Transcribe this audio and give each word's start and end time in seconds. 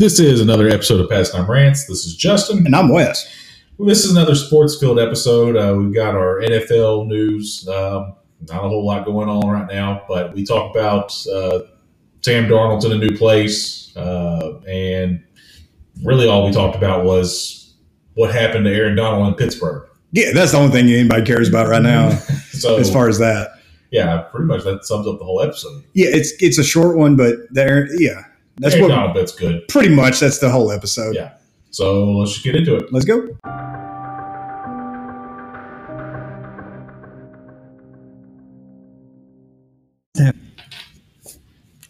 This 0.00 0.18
is 0.18 0.40
another 0.40 0.66
episode 0.66 0.98
of 1.02 1.10
Pastime 1.10 1.46
Rants. 1.46 1.84
This 1.84 2.06
is 2.06 2.16
Justin. 2.16 2.64
And 2.64 2.74
I'm 2.74 2.88
Wes. 2.88 3.30
Well, 3.76 3.86
this 3.86 4.02
is 4.02 4.12
another 4.12 4.34
sports 4.34 4.80
field 4.80 4.98
episode. 4.98 5.58
Uh, 5.58 5.74
we've 5.76 5.94
got 5.94 6.14
our 6.14 6.40
NFL 6.40 7.06
news. 7.06 7.68
Um, 7.68 8.14
not 8.48 8.64
a 8.64 8.68
whole 8.70 8.86
lot 8.86 9.04
going 9.04 9.28
on 9.28 9.46
right 9.46 9.68
now, 9.70 10.02
but 10.08 10.32
we 10.32 10.42
talk 10.42 10.74
about 10.74 11.12
uh, 11.26 11.58
Sam 12.22 12.48
Darnold's 12.48 12.86
in 12.86 12.92
a 12.92 12.96
new 12.96 13.14
place. 13.14 13.94
Uh, 13.94 14.60
and 14.66 15.22
really 16.02 16.26
all 16.26 16.46
we 16.46 16.52
talked 16.52 16.76
about 16.76 17.04
was 17.04 17.74
what 18.14 18.34
happened 18.34 18.64
to 18.64 18.74
Aaron 18.74 18.96
Donald 18.96 19.28
in 19.28 19.34
Pittsburgh. 19.34 19.86
Yeah, 20.12 20.32
that's 20.32 20.52
the 20.52 20.58
only 20.60 20.72
thing 20.72 20.88
anybody 20.88 21.26
cares 21.26 21.46
about 21.46 21.68
right 21.68 21.82
now, 21.82 22.08
So, 22.52 22.78
as 22.78 22.90
far 22.90 23.10
as 23.10 23.18
that. 23.18 23.50
yeah, 23.90 24.22
pretty 24.32 24.46
much 24.46 24.64
that 24.64 24.86
sums 24.86 25.06
up 25.06 25.18
the 25.18 25.26
whole 25.26 25.42
episode. 25.42 25.84
Yeah, 25.92 26.08
it's 26.08 26.32
it's 26.42 26.56
a 26.56 26.64
short 26.64 26.96
one, 26.96 27.16
but 27.16 27.34
there, 27.50 27.86
yeah, 28.00 28.22
that's 28.60 28.78
what 28.78 28.88
Donald 28.88 29.14
bit's 29.14 29.32
good. 29.32 29.66
pretty 29.68 29.94
much 29.94 30.20
that's 30.20 30.38
the 30.38 30.50
whole 30.50 30.70
episode. 30.70 31.14
Yeah. 31.14 31.32
So 31.70 32.04
let's 32.12 32.32
just 32.32 32.44
get 32.44 32.56
into 32.56 32.76
it. 32.76 32.92
Let's 32.92 33.06
go. 33.06 33.28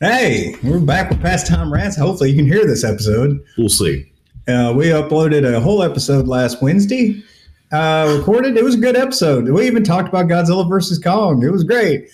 Hey, 0.01 0.57
we're 0.63 0.80
back 0.80 1.11
with 1.11 1.21
Pastime 1.21 1.71
Rants. 1.71 1.97
Hopefully, 1.97 2.30
you 2.30 2.37
can 2.37 2.47
hear 2.47 2.65
this 2.67 2.85
episode. 2.85 3.39
We'll 3.59 3.69
see. 3.69 4.11
Uh, 4.49 4.73
we 4.75 4.87
uploaded 4.87 5.45
a 5.45 5.61
whole 5.61 5.83
episode 5.83 6.27
last 6.27 6.63
Wednesday. 6.63 7.23
Uh, 7.71 8.16
recorded. 8.19 8.57
It 8.57 8.65
was 8.65 8.77
a 8.77 8.79
good 8.79 8.97
episode. 8.97 9.49
We 9.49 9.66
even 9.66 9.85
talked 9.85 10.09
about 10.09 10.27
Godzilla 10.27 10.66
versus 10.66 10.99
Kong. 10.99 11.43
It 11.45 11.52
was 11.52 11.65
great. 11.65 12.09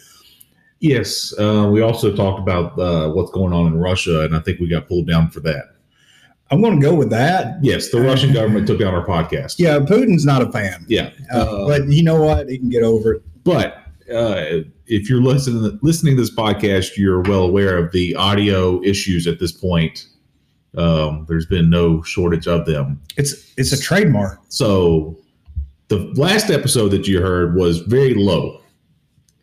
Yes, 0.81 1.33
uh, 1.39 1.69
we 1.73 1.81
also 1.81 2.15
talked 2.15 2.39
about 2.41 2.79
uh, 2.79 3.11
what's 3.13 3.31
going 3.31 3.53
on 3.53 3.67
in 3.67 3.79
Russia, 3.79 4.23
and 4.23 4.37
I 4.37 4.41
think 4.41 4.61
we 4.61 4.69
got 4.69 4.89
pulled 4.89 5.07
down 5.07 5.31
for 5.31 5.41
that. 5.41 5.75
I'm 6.51 6.61
going 6.61 6.79
to 6.79 6.87
go 6.87 6.95
with 6.95 7.11
that. 7.11 7.57
Yes, 7.63 7.91
the 7.91 8.01
Russian 8.01 8.33
government 8.33 8.67
took 8.67 8.79
down 8.79 8.95
our 8.95 9.05
podcast. 9.05 9.57
Yeah, 9.59 9.79
Putin's 9.79 10.25
not 10.25 10.43
a 10.43 10.53
fan. 10.53 10.85
yeah. 10.89 11.11
Uh, 11.33 11.67
but 11.67 11.89
you 11.89 12.03
know 12.05 12.23
what? 12.23 12.49
He 12.49 12.59
can 12.59 12.69
get 12.69 12.83
over 12.83 13.15
it. 13.15 13.23
but 13.43 13.83
uh, 14.15 14.61
if 14.87 15.11
you're 15.11 15.23
listening 15.23 15.79
listening 15.83 16.15
to 16.17 16.23
this 16.23 16.35
podcast, 16.35 16.97
you're 16.97 17.23
well 17.23 17.43
aware 17.43 17.77
of 17.79 17.91
the 17.93 18.15
audio 18.15 18.81
issues 18.83 19.27
at 19.27 19.41
this 19.41 19.51
point. 19.51 20.07
Um, 20.77 21.25
there's 21.29 21.47
been 21.47 21.71
no 21.71 22.03
shortage 22.03 22.47
of 22.47 22.67
them. 22.67 23.01
It's 23.17 23.53
it's 23.57 23.73
a 23.73 23.81
trademark. 23.81 24.41
So 24.49 25.19
the 25.89 26.13
last 26.17 26.51
episode 26.51 26.91
that 26.91 27.09
you 27.09 27.21
heard 27.21 27.57
was 27.57 27.79
very 27.81 28.15
low. 28.15 28.61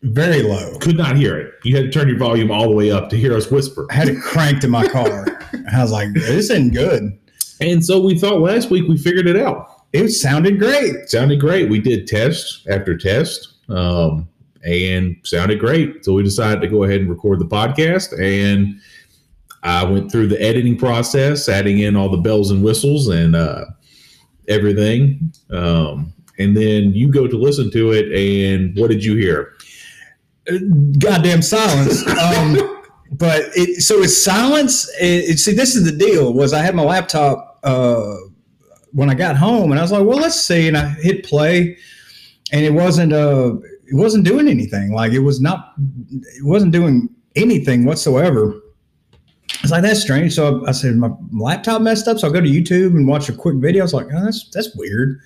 Very 0.04 0.44
low. 0.44 0.78
Could 0.80 0.98
not 0.98 1.16
hear 1.16 1.38
it. 1.38 1.54
You 1.64 1.78
had 1.78 1.86
to 1.86 1.92
turn 1.92 2.10
your 2.10 2.18
volume 2.18 2.52
all 2.52 2.68
the 2.68 2.76
way 2.76 2.92
up 2.92 3.10
to 3.10 3.16
hear 3.16 3.36
us 3.36 3.50
whisper. 3.50 3.88
I 3.90 3.94
had 3.94 4.10
it 4.10 4.22
cranked 4.22 4.66
in 4.66 4.70
my 4.70 4.86
car. 4.86 5.26
I 5.74 5.82
was 5.82 5.92
like, 5.92 6.14
this 6.14 6.30
isn't 6.30 6.74
good. 6.74 7.18
And 7.62 7.84
so 7.84 8.02
we 8.02 8.20
thought 8.20 8.42
last 8.42 8.70
week 8.70 8.86
we 8.90 8.98
figured 8.98 9.28
it 9.28 9.38
out. 9.38 9.86
It 9.94 10.10
sounded 10.10 10.60
great. 10.60 10.96
It 10.96 11.10
sounded 11.10 11.40
great. 11.40 11.70
We 11.70 11.80
did 11.80 12.08
test 12.08 12.68
after 12.68 12.98
test, 12.98 13.54
um, 13.70 14.28
and 14.66 15.16
sounded 15.24 15.60
great. 15.60 16.04
So 16.04 16.14
we 16.14 16.24
decided 16.24 16.62
to 16.62 16.68
go 16.68 16.84
ahead 16.84 17.00
and 17.00 17.10
record 17.10 17.40
the 17.40 17.46
podcast. 17.46 18.12
And 18.20 18.82
I 19.62 19.86
went 19.86 20.12
through 20.12 20.28
the 20.28 20.42
editing 20.42 20.78
process, 20.78 21.48
adding 21.48 21.80
in 21.80 21.96
all 21.96 22.10
the 22.10 22.18
bells 22.18 22.52
and 22.52 22.62
whistles 22.62 23.08
and 23.08 23.36
uh, 23.36 23.66
everything. 24.50 25.32
Um, 25.50 26.12
and 26.40 26.58
then 26.58 26.94
you 26.94 27.10
go 27.10 27.28
to 27.28 27.38
listen 27.38 27.72
to 27.72 27.92
it, 27.92 28.12
and 28.12 28.76
what 28.78 28.90
did 28.90 29.06
you 29.06 29.16
hear? 29.16 29.54
Goddamn 31.00 31.42
silence. 31.42 32.06
Um, 32.08 32.82
but 33.12 33.44
it 33.56 33.82
so 33.82 34.02
it's 34.02 34.22
silence. 34.24 34.90
It, 35.00 35.30
it- 35.32 35.40
see, 35.40 35.54
this 35.54 35.76
is 35.76 35.86
the 35.86 35.92
deal. 35.98 36.34
Was 36.34 36.54
I 36.54 36.62
had 36.62 36.76
my 36.76 36.84
laptop 36.84 37.60
uh, 37.64 38.16
when 38.92 39.10
I 39.10 39.14
got 39.14 39.36
home, 39.38 39.72
and 39.72 39.80
I 39.80 39.84
was 39.84 39.92
like, 39.92 40.06
well, 40.06 40.18
let's 40.18 40.40
see, 40.40 40.68
and 40.68 40.78
I 40.78 40.90
hit 40.90 41.24
play, 41.26 41.78
and 42.52 42.66
it 42.66 42.74
wasn't 42.74 43.14
uh, 43.14 43.56
it 43.86 43.96
wasn't 43.96 44.26
doing 44.26 44.48
anything. 44.48 44.92
Like 44.94 45.14
it 45.14 45.20
was 45.20 45.40
not, 45.40 45.74
it 45.78 46.44
wasn't 46.46 46.72
doing 46.72 47.10
anything 47.36 47.86
whatsoever. 47.86 48.60
I 49.52 49.58
was 49.62 49.72
like, 49.72 49.84
that's 49.84 50.02
strange. 50.02 50.34
So 50.34 50.64
I, 50.66 50.70
I 50.70 50.72
said, 50.72 50.96
my 50.96 51.10
laptop 51.32 51.82
messed 51.82 52.08
up. 52.08 52.18
So 52.20 52.28
I 52.28 52.32
go 52.32 52.42
to 52.42 52.48
YouTube 52.50 52.96
and 52.96 53.08
watch 53.08 53.30
a 53.30 53.34
quick 53.34 53.58
video. 53.58 53.84
I 53.84 53.86
was 53.86 53.94
like, 53.94 54.08
oh, 54.14 54.26
that's 54.26 54.50
that's 54.50 54.76
weird. 54.76 55.20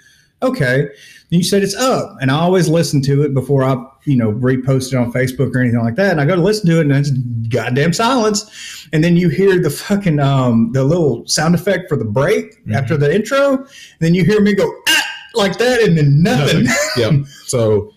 Okay. 0.43 0.81
Then 1.29 1.39
you 1.39 1.43
said 1.43 1.63
it's 1.63 1.75
up, 1.75 2.17
and 2.21 2.29
I 2.29 2.35
always 2.35 2.69
listen 2.69 3.01
to 3.03 3.23
it 3.23 3.33
before 3.33 3.63
I, 3.63 3.83
you 4.07 4.15
know, 4.15 4.31
repost 4.31 4.93
it 4.93 4.95
on 4.97 5.11
Facebook 5.11 5.53
or 5.53 5.59
anything 5.59 5.79
like 5.83 5.95
that. 5.95 6.11
And 6.11 6.21
I 6.21 6.25
go 6.25 6.35
to 6.35 6.41
listen 6.41 6.67
to 6.69 6.77
it, 6.79 6.87
and 6.87 6.91
it's 6.93 7.11
goddamn 7.49 7.93
silence. 7.93 8.87
And 8.93 9.03
then 9.03 9.17
you 9.17 9.29
hear 9.29 9.59
the 9.61 9.69
fucking 9.69 10.19
um 10.19 10.71
the 10.71 10.83
little 10.83 11.27
sound 11.27 11.53
effect 11.55 11.89
for 11.89 11.97
the 11.97 12.05
break 12.05 12.65
Mhm. 12.65 12.73
after 12.73 12.97
the 12.97 13.13
intro. 13.13 13.65
Then 13.99 14.15
you 14.15 14.23
hear 14.23 14.41
me 14.41 14.53
go 14.55 14.71
ah! 14.87 15.03
like 15.35 15.57
that, 15.57 15.81
and 15.81 15.97
then 15.97 16.23
nothing. 16.23 16.65
yep. 16.97 17.13
So 17.45 17.91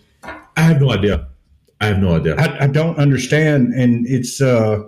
I 0.57 0.61
have 0.61 0.81
no 0.81 0.91
idea. 0.91 1.27
I 1.79 1.85
have 1.87 1.97
no 1.99 2.15
idea. 2.17 2.35
I, 2.35 2.65
I 2.65 2.67
don't 2.67 2.97
understand, 2.99 3.73
and 3.73 4.05
it's 4.05 4.39
uh, 4.41 4.83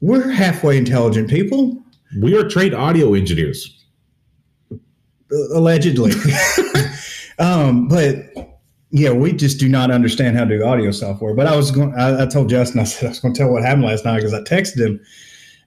we're 0.00 0.30
halfway 0.30 0.78
intelligent 0.78 1.28
people. 1.28 1.76
we 2.22 2.34
are 2.36 2.48
trained 2.48 2.74
audio 2.74 3.14
engineers. 3.14 3.76
allegedly. 5.54 6.12
um, 7.38 7.88
but 7.88 8.16
yeah, 8.90 9.10
we 9.12 9.32
just 9.32 9.58
do 9.60 9.68
not 9.68 9.90
understand 9.90 10.36
how 10.36 10.44
to 10.44 10.58
do 10.58 10.64
audio 10.64 10.90
software. 10.90 11.34
But 11.34 11.46
I 11.46 11.56
was 11.56 11.70
going, 11.70 11.94
I, 11.94 12.22
I 12.22 12.26
told 12.26 12.48
Justin, 12.48 12.80
I 12.80 12.84
said 12.84 13.06
I 13.06 13.08
was 13.10 13.20
going 13.20 13.34
to 13.34 13.38
tell 13.38 13.52
what 13.52 13.62
happened 13.62 13.84
last 13.84 14.04
night 14.04 14.16
because 14.16 14.34
I 14.34 14.40
texted 14.42 14.84
him, 14.84 15.00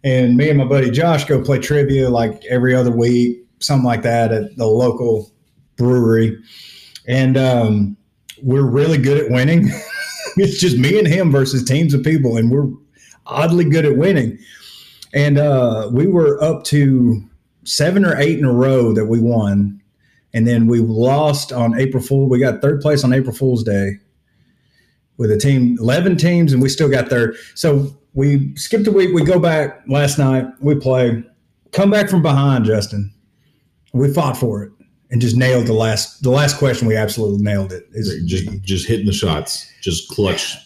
and 0.03 0.35
me 0.35 0.49
and 0.49 0.57
my 0.57 0.65
buddy 0.65 0.91
Josh 0.91 1.25
go 1.25 1.41
play 1.41 1.59
trivia 1.59 2.09
like 2.09 2.43
every 2.45 2.75
other 2.75 2.91
week, 2.91 3.45
something 3.59 3.85
like 3.85 4.01
that 4.01 4.31
at 4.31 4.55
the 4.57 4.67
local 4.67 5.31
brewery, 5.77 6.37
and 7.07 7.37
um, 7.37 7.97
we're 8.41 8.69
really 8.69 8.97
good 8.97 9.17
at 9.17 9.31
winning. 9.31 9.69
it's 10.37 10.59
just 10.59 10.77
me 10.77 10.99
and 10.99 11.07
him 11.07 11.31
versus 11.31 11.63
teams 11.63 11.93
of 11.93 12.03
people, 12.03 12.37
and 12.37 12.51
we're 12.51 12.69
oddly 13.25 13.65
good 13.65 13.85
at 13.85 13.97
winning. 13.97 14.37
And 15.13 15.37
uh, 15.37 15.89
we 15.93 16.07
were 16.07 16.43
up 16.43 16.63
to 16.65 17.23
seven 17.63 18.03
or 18.03 18.17
eight 18.17 18.39
in 18.39 18.45
a 18.45 18.53
row 18.53 18.93
that 18.93 19.05
we 19.05 19.19
won. 19.19 19.81
And 20.33 20.47
then 20.47 20.67
we 20.67 20.79
lost 20.79 21.51
on 21.53 21.79
April 21.79 22.01
Fool. 22.01 22.27
We 22.27 22.39
got 22.39 22.61
third 22.61 22.81
place 22.81 23.03
on 23.03 23.13
April 23.13 23.33
Fool's 23.35 23.63
Day 23.63 23.99
with 25.17 25.31
a 25.31 25.37
team, 25.37 25.77
11 25.79 26.17
teams, 26.17 26.53
and 26.53 26.61
we 26.61 26.69
still 26.69 26.89
got 26.89 27.07
third. 27.07 27.35
So 27.55 27.95
we 28.13 28.55
skipped 28.55 28.87
a 28.87 28.91
week. 28.91 29.13
We 29.13 29.23
go 29.23 29.39
back 29.39 29.83
last 29.87 30.17
night. 30.17 30.45
We 30.59 30.75
play, 30.75 31.23
come 31.71 31.91
back 31.91 32.09
from 32.09 32.21
behind, 32.23 32.65
Justin. 32.65 33.13
We 33.93 34.11
fought 34.11 34.35
for 34.37 34.63
it 34.63 34.71
and 35.11 35.21
just 35.21 35.35
nailed 35.35 35.67
the 35.67 35.73
last, 35.73 36.23
the 36.23 36.31
last 36.31 36.57
question. 36.57 36.87
We 36.87 36.95
absolutely 36.95 37.43
nailed 37.43 37.71
it. 37.71 37.83
Is 37.91 38.23
Just 38.25 38.49
just 38.63 38.87
hitting 38.87 39.05
the 39.05 39.13
shots, 39.13 39.71
just 39.81 40.09
clutch. 40.09 40.57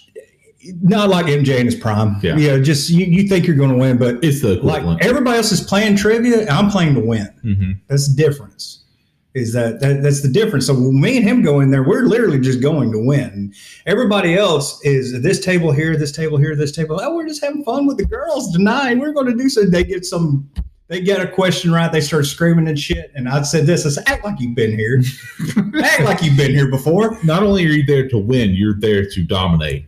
not 0.81 1.09
like 1.09 1.25
MJ 1.25 1.59
in 1.59 1.65
his 1.65 1.75
prime. 1.75 2.15
Yeah. 2.23 2.37
You 2.37 2.47
know, 2.47 2.63
just 2.63 2.89
you, 2.89 3.05
you 3.05 3.27
think 3.27 3.45
you're 3.47 3.57
going 3.57 3.71
to 3.71 3.77
win, 3.77 3.97
but 3.97 4.23
It's 4.23 4.41
the 4.41 4.55
like 4.63 4.77
equivalent. 4.77 5.03
everybody 5.03 5.35
else 5.35 5.51
is 5.51 5.59
playing 5.59 5.97
trivia. 5.97 6.47
I'm 6.49 6.69
playing 6.71 6.93
to 6.95 7.01
win. 7.01 7.27
hmm 7.41 7.71
That's 7.87 8.07
the 8.07 8.15
difference. 8.23 8.85
Is 9.33 9.53
that, 9.53 9.79
that 9.81 10.01
that's 10.01 10.21
the 10.21 10.29
difference? 10.29 10.65
So 10.65 10.73
when 10.73 10.99
me 10.99 11.17
and 11.17 11.27
him 11.27 11.43
go 11.43 11.59
in 11.59 11.69
there, 11.69 11.83
we're 11.83 12.05
literally 12.05 12.39
just 12.39 12.61
going 12.61 12.91
to 12.91 12.99
win. 12.99 13.53
Everybody 13.85 14.35
else 14.35 14.83
is 14.83 15.21
this 15.21 15.39
table 15.43 15.71
here, 15.71 15.95
this 15.95 16.11
table 16.11 16.37
here, 16.37 16.55
this 16.55 16.71
table. 16.71 16.99
Oh, 17.01 17.15
we're 17.15 17.27
just 17.27 17.43
having 17.43 17.63
fun 17.63 17.85
with 17.85 17.97
the 17.97 18.05
girls 18.05 18.51
tonight. 18.51 18.95
We're 18.95 19.13
going 19.13 19.27
to 19.27 19.35
do 19.35 19.49
so. 19.49 19.65
They 19.65 19.83
get 19.83 20.05
some. 20.05 20.49
They 20.87 21.01
get 21.01 21.19
a 21.19 21.27
question 21.27 21.73
right. 21.73 21.91
They 21.91 21.99
start 21.99 22.25
screaming 22.25 22.69
and 22.69 22.79
shit. 22.79 23.11
And 23.13 23.27
I 23.27 23.41
said 23.41 23.65
this. 23.65 23.85
I 23.85 23.89
said, 23.89 24.05
act 24.07 24.23
like 24.23 24.39
you've 24.39 24.55
been 24.55 24.71
here. 24.71 25.03
act 25.83 26.03
like 26.03 26.23
you've 26.23 26.37
been 26.37 26.51
here 26.51 26.71
before. 26.71 27.17
Not 27.25 27.43
only 27.43 27.65
are 27.65 27.69
you 27.69 27.85
there 27.85 28.07
to 28.07 28.17
win, 28.17 28.51
you're 28.51 28.79
there 28.79 29.05
to 29.05 29.23
dominate. 29.23 29.86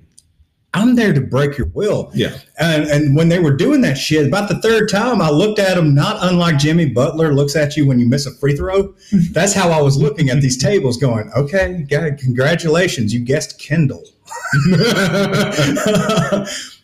I'm 0.73 0.95
there 0.95 1.13
to 1.13 1.21
break 1.21 1.57
your 1.57 1.67
will. 1.67 2.11
Yeah. 2.13 2.37
And, 2.59 2.83
and 2.83 3.15
when 3.15 3.29
they 3.29 3.39
were 3.39 3.55
doing 3.55 3.81
that 3.81 3.97
shit, 3.97 4.27
about 4.27 4.49
the 4.49 4.61
third 4.61 4.87
time, 4.87 5.19
I 5.21 5.31
looked 5.31 5.57
at 5.57 5.75
them, 5.75 5.95
not 5.95 6.17
unlike 6.21 6.59
Jimmy 6.59 6.85
Butler 6.85 7.33
looks 7.33 7.55
at 7.55 7.75
you 7.75 7.87
when 7.87 7.99
you 7.99 8.07
miss 8.07 8.27
a 8.27 8.31
free 8.35 8.55
throw. 8.55 8.93
That's 9.31 9.53
how 9.53 9.71
I 9.71 9.81
was 9.81 9.97
looking 9.97 10.29
at 10.29 10.41
these 10.41 10.57
tables, 10.57 10.97
going, 10.97 11.31
okay, 11.35 11.85
God, 11.89 12.19
congratulations, 12.19 13.13
you 13.13 13.19
guessed 13.19 13.59
Kendall. 13.59 14.03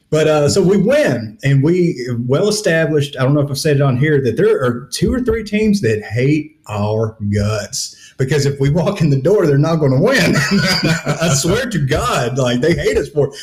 but 0.10 0.28
uh, 0.28 0.50
so 0.50 0.64
we 0.64 0.78
win, 0.78 1.38
and 1.44 1.62
we 1.62 2.08
well 2.28 2.48
established. 2.48 3.16
I 3.20 3.24
don't 3.24 3.36
know 3.36 3.42
if 3.42 3.52
I've 3.52 3.58
said 3.60 3.76
it 3.76 3.82
on 3.84 3.98
here 3.98 4.20
that 4.24 4.36
there 4.36 4.64
are 4.64 4.90
two 4.92 5.14
or 5.14 5.20
three 5.20 5.44
teams 5.44 5.82
that 5.82 6.02
hate 6.02 6.60
our 6.68 7.16
guts 7.32 8.14
because 8.18 8.46
if 8.46 8.60
we 8.60 8.70
walk 8.70 9.02
in 9.02 9.10
the 9.10 9.22
door, 9.22 9.46
they're 9.46 9.58
not 9.58 9.76
going 9.78 9.92
to 9.92 10.00
win. 10.00 10.36
I 11.06 11.34
swear 11.36 11.70
to 11.70 11.86
God, 11.86 12.38
like 12.38 12.62
they 12.62 12.74
hate 12.74 12.98
us 12.98 13.10
for 13.10 13.28
it. 13.28 13.36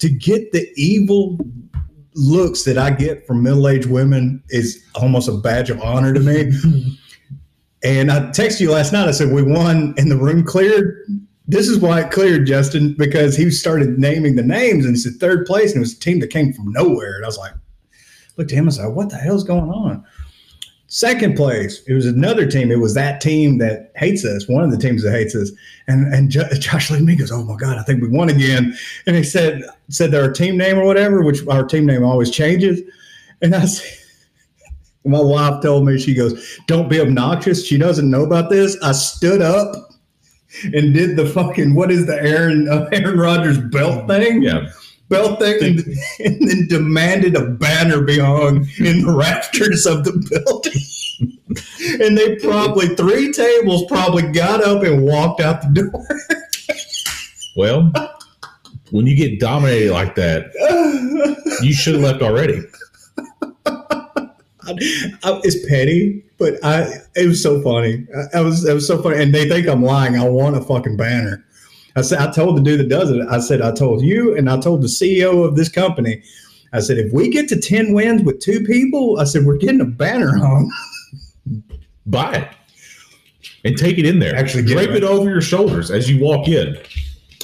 To 0.00 0.08
get 0.08 0.52
the 0.52 0.68
evil 0.76 1.38
looks 2.14 2.64
that 2.64 2.76
I 2.76 2.90
get 2.90 3.26
from 3.26 3.42
middle 3.42 3.68
aged 3.68 3.86
women 3.86 4.42
is 4.48 4.84
almost 4.94 5.28
a 5.28 5.32
badge 5.32 5.70
of 5.70 5.80
honor 5.80 6.12
to 6.12 6.20
me. 6.20 6.52
and 7.84 8.10
I 8.10 8.20
texted 8.30 8.60
you 8.60 8.72
last 8.72 8.92
night. 8.92 9.08
I 9.08 9.12
said 9.12 9.32
we 9.32 9.42
won, 9.42 9.94
and 9.96 10.10
the 10.10 10.16
room 10.16 10.44
cleared. 10.44 11.06
This 11.46 11.68
is 11.68 11.78
why 11.78 12.00
it 12.00 12.10
cleared, 12.10 12.46
Justin, 12.46 12.94
because 12.96 13.36
he 13.36 13.50
started 13.50 13.98
naming 13.98 14.36
the 14.36 14.42
names 14.42 14.84
and 14.84 14.94
he 14.94 15.00
said 15.00 15.14
third 15.14 15.46
place, 15.46 15.72
and 15.72 15.78
it 15.78 15.80
was 15.80 15.94
a 15.94 16.00
team 16.00 16.20
that 16.20 16.28
came 16.28 16.52
from 16.52 16.72
nowhere. 16.72 17.16
And 17.16 17.24
I 17.24 17.28
was 17.28 17.38
like, 17.38 17.52
looked 18.36 18.52
at 18.52 18.58
him 18.58 18.66
and 18.66 18.74
said, 18.74 18.88
What 18.88 19.10
the 19.10 19.16
hell's 19.16 19.44
going 19.44 19.70
on? 19.70 20.04
Second 20.92 21.36
place, 21.36 21.82
it 21.86 21.94
was 21.94 22.04
another 22.04 22.46
team. 22.46 22.72
It 22.72 22.80
was 22.80 22.94
that 22.94 23.20
team 23.20 23.58
that 23.58 23.92
hates 23.94 24.24
us, 24.24 24.48
one 24.48 24.64
of 24.64 24.72
the 24.72 24.76
teams 24.76 25.04
that 25.04 25.12
hates 25.12 25.36
us. 25.36 25.52
And 25.86 26.12
and 26.12 26.30
Jo- 26.30 26.48
Josh 26.58 26.90
me 26.90 27.14
goes, 27.14 27.30
Oh 27.30 27.44
my 27.44 27.54
God, 27.54 27.78
I 27.78 27.84
think 27.84 28.02
we 28.02 28.08
won 28.08 28.28
again. 28.28 28.76
And 29.06 29.14
he 29.14 29.22
said, 29.22 29.62
said 29.88 30.10
their 30.10 30.32
team 30.32 30.58
name 30.58 30.80
or 30.80 30.84
whatever, 30.84 31.22
which 31.22 31.46
our 31.46 31.64
team 31.64 31.86
name 31.86 32.02
always 32.02 32.28
changes. 32.28 32.80
And 33.40 33.54
I 33.54 33.66
said, 33.66 33.98
my 35.04 35.20
wife 35.20 35.62
told 35.62 35.86
me, 35.86 35.96
she 35.96 36.12
goes, 36.12 36.58
Don't 36.66 36.88
be 36.88 37.00
obnoxious. 37.00 37.64
She 37.64 37.78
doesn't 37.78 38.10
know 38.10 38.24
about 38.24 38.50
this. 38.50 38.76
I 38.82 38.90
stood 38.90 39.42
up 39.42 39.76
and 40.64 40.92
did 40.92 41.14
the 41.14 41.26
fucking 41.26 41.76
what 41.76 41.92
is 41.92 42.06
the 42.06 42.20
Aaron 42.20 42.68
uh, 42.68 42.88
Aaron 42.92 43.16
Rodgers 43.16 43.58
belt 43.58 44.08
thing? 44.08 44.42
Yeah. 44.42 44.68
Belt 45.10 45.40
thing, 45.40 45.62
and, 45.62 45.78
and 46.24 46.48
then 46.48 46.68
demanded 46.68 47.36
a 47.36 47.44
banner 47.44 48.00
be 48.02 48.18
hung 48.18 48.66
in 48.78 49.04
the 49.04 49.12
rafters 49.12 49.84
of 49.84 50.04
the 50.04 50.12
building. 50.30 50.80
and 52.00 52.16
they 52.16 52.36
probably 52.36 52.94
three 52.94 53.32
tables 53.32 53.84
probably 53.88 54.22
got 54.22 54.64
up 54.64 54.82
and 54.82 55.02
walked 55.02 55.40
out 55.40 55.62
the 55.62 55.90
door. 55.90 56.06
Well, 57.56 57.92
when 58.92 59.08
you 59.08 59.16
get 59.16 59.40
dominated 59.40 59.92
like 59.92 60.14
that, 60.14 60.52
you 61.60 61.74
should 61.74 61.94
have 61.94 62.02
left 62.04 62.22
already. 62.22 62.62
I, 63.66 65.40
it's 65.42 65.68
petty, 65.68 66.24
but 66.38 66.64
I 66.64 66.86
it 67.16 67.26
was 67.26 67.42
so 67.42 67.60
funny. 67.60 68.06
I, 68.16 68.38
I 68.38 68.40
was 68.42 68.64
it 68.64 68.72
was 68.72 68.86
so 68.86 69.02
funny, 69.02 69.20
and 69.20 69.34
they 69.34 69.48
think 69.48 69.66
I'm 69.66 69.82
lying. 69.82 70.16
I 70.16 70.28
want 70.28 70.56
a 70.56 70.60
fucking 70.60 70.96
banner. 70.96 71.44
I 71.96 72.02
said 72.02 72.18
I 72.20 72.30
told 72.30 72.56
the 72.56 72.62
dude 72.62 72.80
that 72.80 72.88
does 72.88 73.10
it. 73.10 73.26
I 73.28 73.40
said 73.40 73.62
I 73.62 73.72
told 73.72 74.02
you, 74.02 74.36
and 74.36 74.48
I 74.48 74.60
told 74.60 74.82
the 74.82 74.88
CEO 74.88 75.44
of 75.44 75.56
this 75.56 75.68
company. 75.68 76.22
I 76.72 76.80
said 76.80 76.98
if 76.98 77.12
we 77.12 77.28
get 77.28 77.48
to 77.48 77.60
ten 77.60 77.92
wins 77.92 78.22
with 78.22 78.40
two 78.40 78.64
people, 78.64 79.18
I 79.18 79.24
said 79.24 79.44
we're 79.44 79.56
getting 79.56 79.80
a 79.80 79.86
banner 79.86 80.36
hung. 80.36 80.72
Buy 82.06 82.34
it 82.34 82.48
and 83.64 83.76
take 83.76 83.98
it 83.98 84.06
in 84.06 84.18
there. 84.18 84.34
Actually 84.34 84.64
drape 84.64 84.90
it. 84.90 84.96
it 84.96 85.04
over 85.04 85.28
your 85.28 85.40
shoulders 85.40 85.90
as 85.90 86.10
you 86.10 86.22
walk 86.22 86.48
in. 86.48 86.76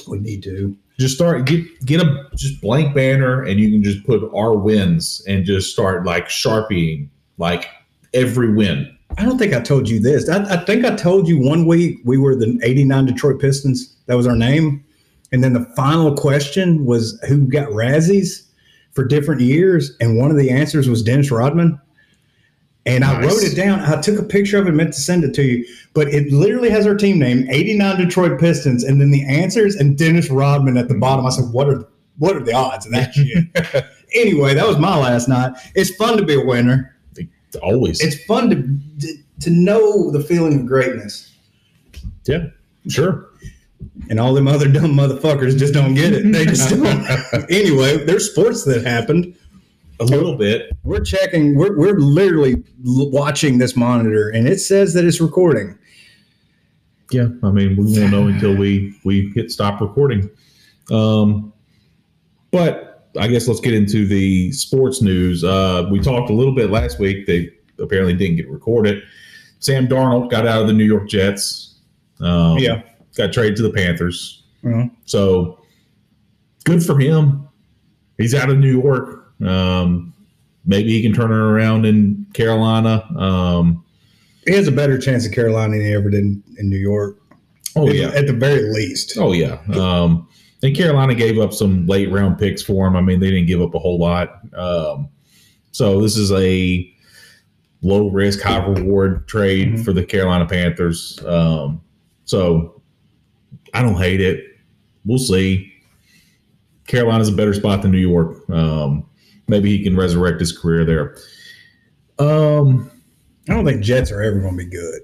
We 0.07 0.19
need 0.19 0.43
to. 0.43 0.75
Just 0.99 1.13
start 1.13 1.45
get 1.45 1.63
get 1.85 2.01
a 2.01 2.27
just 2.35 2.59
blank 2.59 2.95
banner, 2.95 3.43
and 3.43 3.59
you 3.59 3.69
can 3.69 3.83
just 3.83 4.03
put 4.05 4.23
our 4.33 4.57
wins 4.57 5.23
and 5.27 5.45
just 5.45 5.71
start 5.71 6.05
like 6.05 6.27
sharpieing 6.27 7.09
like 7.37 7.67
every 8.15 8.51
win. 8.51 8.97
I 9.17 9.23
don't 9.23 9.37
think 9.37 9.53
I 9.53 9.61
told 9.61 9.87
you 9.87 9.99
this. 9.99 10.27
I, 10.27 10.43
I 10.55 10.65
think 10.65 10.85
I 10.85 10.95
told 10.95 11.27
you 11.27 11.39
one 11.39 11.67
week 11.67 11.99
we 12.03 12.17
were 12.17 12.35
the 12.35 12.59
'89 12.63 13.05
Detroit 13.05 13.39
Pistons. 13.39 13.95
That 14.07 14.17
was 14.17 14.27
our 14.27 14.35
name, 14.35 14.83
and 15.31 15.43
then 15.43 15.53
the 15.53 15.65
final 15.75 16.15
question 16.15 16.85
was 16.85 17.19
who 17.27 17.45
got 17.45 17.69
Razzies 17.69 18.47
for 18.93 19.05
different 19.05 19.41
years, 19.41 19.95
and 19.99 20.17
one 20.17 20.31
of 20.31 20.37
the 20.37 20.49
answers 20.49 20.89
was 20.89 21.03
Dennis 21.03 21.29
Rodman. 21.29 21.79
And 22.85 23.03
I 23.03 23.21
wrote 23.21 23.43
it 23.43 23.53
down. 23.53 23.81
I 23.81 23.99
took 23.99 24.17
a 24.17 24.23
picture 24.23 24.57
of 24.57 24.65
it, 24.65 24.71
meant 24.71 24.93
to 24.93 25.01
send 25.01 25.25
it 25.25 25.33
to 25.33 25.43
you, 25.43 25.65
but 25.93 26.07
it 26.07 26.31
literally 26.31 26.69
has 26.69 26.87
our 26.87 26.95
team 26.95 27.19
name, 27.19 27.45
89 27.49 27.97
Detroit 27.97 28.39
Pistons, 28.39 28.85
and 28.85 29.01
then 29.01 29.11
the 29.11 29.25
answers 29.27 29.75
and 29.75 29.97
Dennis 29.97 30.29
Rodman 30.29 30.77
at 30.77 30.87
the 30.87 30.95
bottom. 30.95 31.25
I 31.25 31.29
said, 31.31 31.51
"What 31.51 31.67
are 31.67 31.85
what 32.17 32.37
are 32.37 32.43
the 32.43 32.53
odds 32.53 32.85
of 32.85 32.93
that 32.93 33.13
shit?" 33.13 33.85
anyway, 34.15 34.53
that 34.53 34.65
was 34.65 34.77
my 34.77 34.97
last 34.97 35.27
night. 35.27 35.51
It's 35.75 35.93
fun 35.97 36.17
to 36.17 36.23
be 36.23 36.35
a 36.35 36.45
winner. 36.45 36.95
Always. 37.61 37.99
It's 37.99 38.23
fun 38.23 38.49
to 38.49 39.17
to 39.41 39.49
know 39.49 40.09
the 40.09 40.21
feeling 40.21 40.61
of 40.61 40.65
greatness, 40.65 41.33
yeah, 42.25 42.47
sure. 42.87 43.29
And 44.09 44.19
all 44.19 44.33
them 44.33 44.47
other 44.47 44.67
dumb 44.67 44.93
motherfuckers 44.95 45.57
just 45.57 45.73
don't 45.73 45.93
get 45.93 46.13
it. 46.13 46.31
They 46.31 46.45
just 46.45 46.69
don't. 46.71 47.05
anyway, 47.51 48.03
there's 48.05 48.31
sports 48.31 48.63
that 48.65 48.85
happened. 48.85 49.35
A 49.99 50.03
little 50.05 50.35
bit. 50.35 50.71
We're 50.83 51.03
checking. 51.03 51.55
We're 51.55 51.75
we're 51.75 51.97
literally 51.97 52.63
watching 52.83 53.57
this 53.57 53.75
monitor, 53.75 54.29
and 54.29 54.47
it 54.47 54.59
says 54.59 54.93
that 54.93 55.05
it's 55.05 55.19
recording. 55.19 55.77
Yeah, 57.11 57.29
I 57.41 57.49
mean, 57.51 57.75
we 57.77 57.99
won't 57.99 58.11
know 58.11 58.27
until 58.27 58.55
we 58.55 58.95
we 59.03 59.31
hit 59.33 59.49
stop 59.49 59.81
recording. 59.81 60.29
Um, 60.91 61.51
but 62.51 63.09
I 63.19 63.27
guess 63.27 63.47
let's 63.47 63.59
get 63.59 63.73
into 63.73 64.05
the 64.05 64.51
sports 64.51 65.01
news. 65.01 65.43
Uh, 65.43 65.87
we 65.91 65.99
talked 65.99 66.29
a 66.29 66.33
little 66.33 66.53
bit 66.53 66.69
last 66.69 66.99
week. 66.99 67.25
They 67.25 67.49
apparently 67.79 68.13
didn't 68.13 68.35
get 68.37 68.47
recorded. 68.49 69.01
Sam 69.59 69.87
Darnold 69.87 70.29
got 70.29 70.45
out 70.45 70.61
of 70.61 70.67
the 70.67 70.73
New 70.73 70.85
York 70.85 71.09
Jets. 71.09 71.79
Um, 72.19 72.57
Yeah. 72.59 72.83
Got 73.17 73.33
traded 73.33 73.57
to 73.57 73.63
the 73.63 73.71
Panthers. 73.71 74.43
Uh-huh. 74.65 74.85
So 75.05 75.59
good 76.65 76.83
for 76.83 76.97
him. 76.99 77.47
He's 78.17 78.33
out 78.33 78.49
of 78.49 78.57
New 78.57 78.79
York. 78.81 79.33
Um, 79.41 80.13
maybe 80.65 80.89
he 80.91 81.01
can 81.01 81.13
turn 81.13 81.31
it 81.31 81.35
around 81.35 81.85
in 81.85 82.25
Carolina. 82.33 83.03
Um, 83.17 83.83
He 84.45 84.53
has 84.53 84.67
a 84.67 84.71
better 84.71 84.97
chance 84.97 85.25
in 85.25 85.31
Carolina 85.33 85.73
than 85.77 85.81
he 85.85 85.93
ever 85.93 86.09
did 86.09 86.21
in, 86.21 86.43
in 86.57 86.69
New 86.69 86.77
York. 86.77 87.17
oh 87.75 87.87
At- 87.89 87.95
yeah, 87.95 88.07
at 88.09 88.27
the 88.27 88.33
very 88.33 88.71
least. 88.73 89.17
Oh 89.17 89.33
yeah. 89.33 89.59
Um, 89.73 90.27
and 90.63 90.75
Carolina 90.75 91.13
gave 91.13 91.37
up 91.37 91.53
some 91.53 91.85
late 91.85 92.11
round 92.11 92.39
picks 92.39 92.63
for 92.63 92.87
him. 92.87 92.95
I 92.95 93.01
mean, 93.01 93.19
they 93.19 93.29
didn't 93.29 93.45
give 93.47 93.61
up 93.61 93.75
a 93.75 93.79
whole 93.79 93.99
lot. 93.99 94.39
Um, 94.55 95.09
so 95.71 96.01
this 96.01 96.17
is 96.17 96.31
a 96.31 96.91
low 97.83 98.09
risk, 98.09 98.41
high 98.41 98.65
reward 98.65 99.27
trade 99.27 99.73
Mhm. 99.73 99.85
for 99.85 99.93
the 99.93 100.03
Carolina 100.03 100.47
Panthers. 100.47 101.19
Um, 101.27 101.81
so 102.25 102.76
I 103.73 103.81
don't 103.81 103.97
hate 103.97 104.21
it. 104.21 104.43
We'll 105.05 105.17
see. 105.17 105.73
Carolina's 106.87 107.29
a 107.29 107.33
better 107.33 107.53
spot 107.53 107.81
than 107.81 107.91
New 107.91 107.97
York. 107.97 108.49
Um, 108.49 109.05
maybe 109.47 109.69
he 109.75 109.83
can 109.83 109.95
resurrect 109.95 110.39
his 110.39 110.57
career 110.57 110.85
there. 110.85 111.17
Um, 112.19 112.89
I 113.49 113.53
don't 113.53 113.65
think 113.65 113.81
Jets 113.83 114.11
are 114.11 114.21
ever 114.21 114.39
going 114.39 114.57
to 114.57 114.63
be 114.65 114.69
good. 114.69 115.01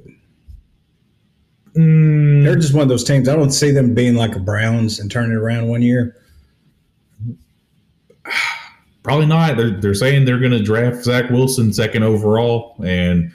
mm, 1.77 2.43
They're 2.43 2.55
just 2.55 2.73
one 2.73 2.83
of 2.83 2.89
those 2.89 3.03
teams. 3.03 3.27
I 3.29 3.35
don't 3.35 3.51
see 3.51 3.71
them 3.71 3.93
being 3.93 4.15
like 4.15 4.35
a 4.35 4.39
Browns 4.39 4.99
and 4.99 5.11
turning 5.11 5.31
it 5.31 5.35
around 5.37 5.67
one 5.67 5.81
year. 5.81 6.17
Probably 9.03 9.25
not. 9.25 9.57
They're, 9.57 9.71
they're 9.81 9.93
saying 9.93 10.23
they're 10.25 10.39
going 10.39 10.51
to 10.53 10.63
draft 10.63 11.03
Zach 11.03 11.29
Wilson 11.29 11.73
second 11.73 12.03
overall, 12.03 12.75
and 12.85 13.31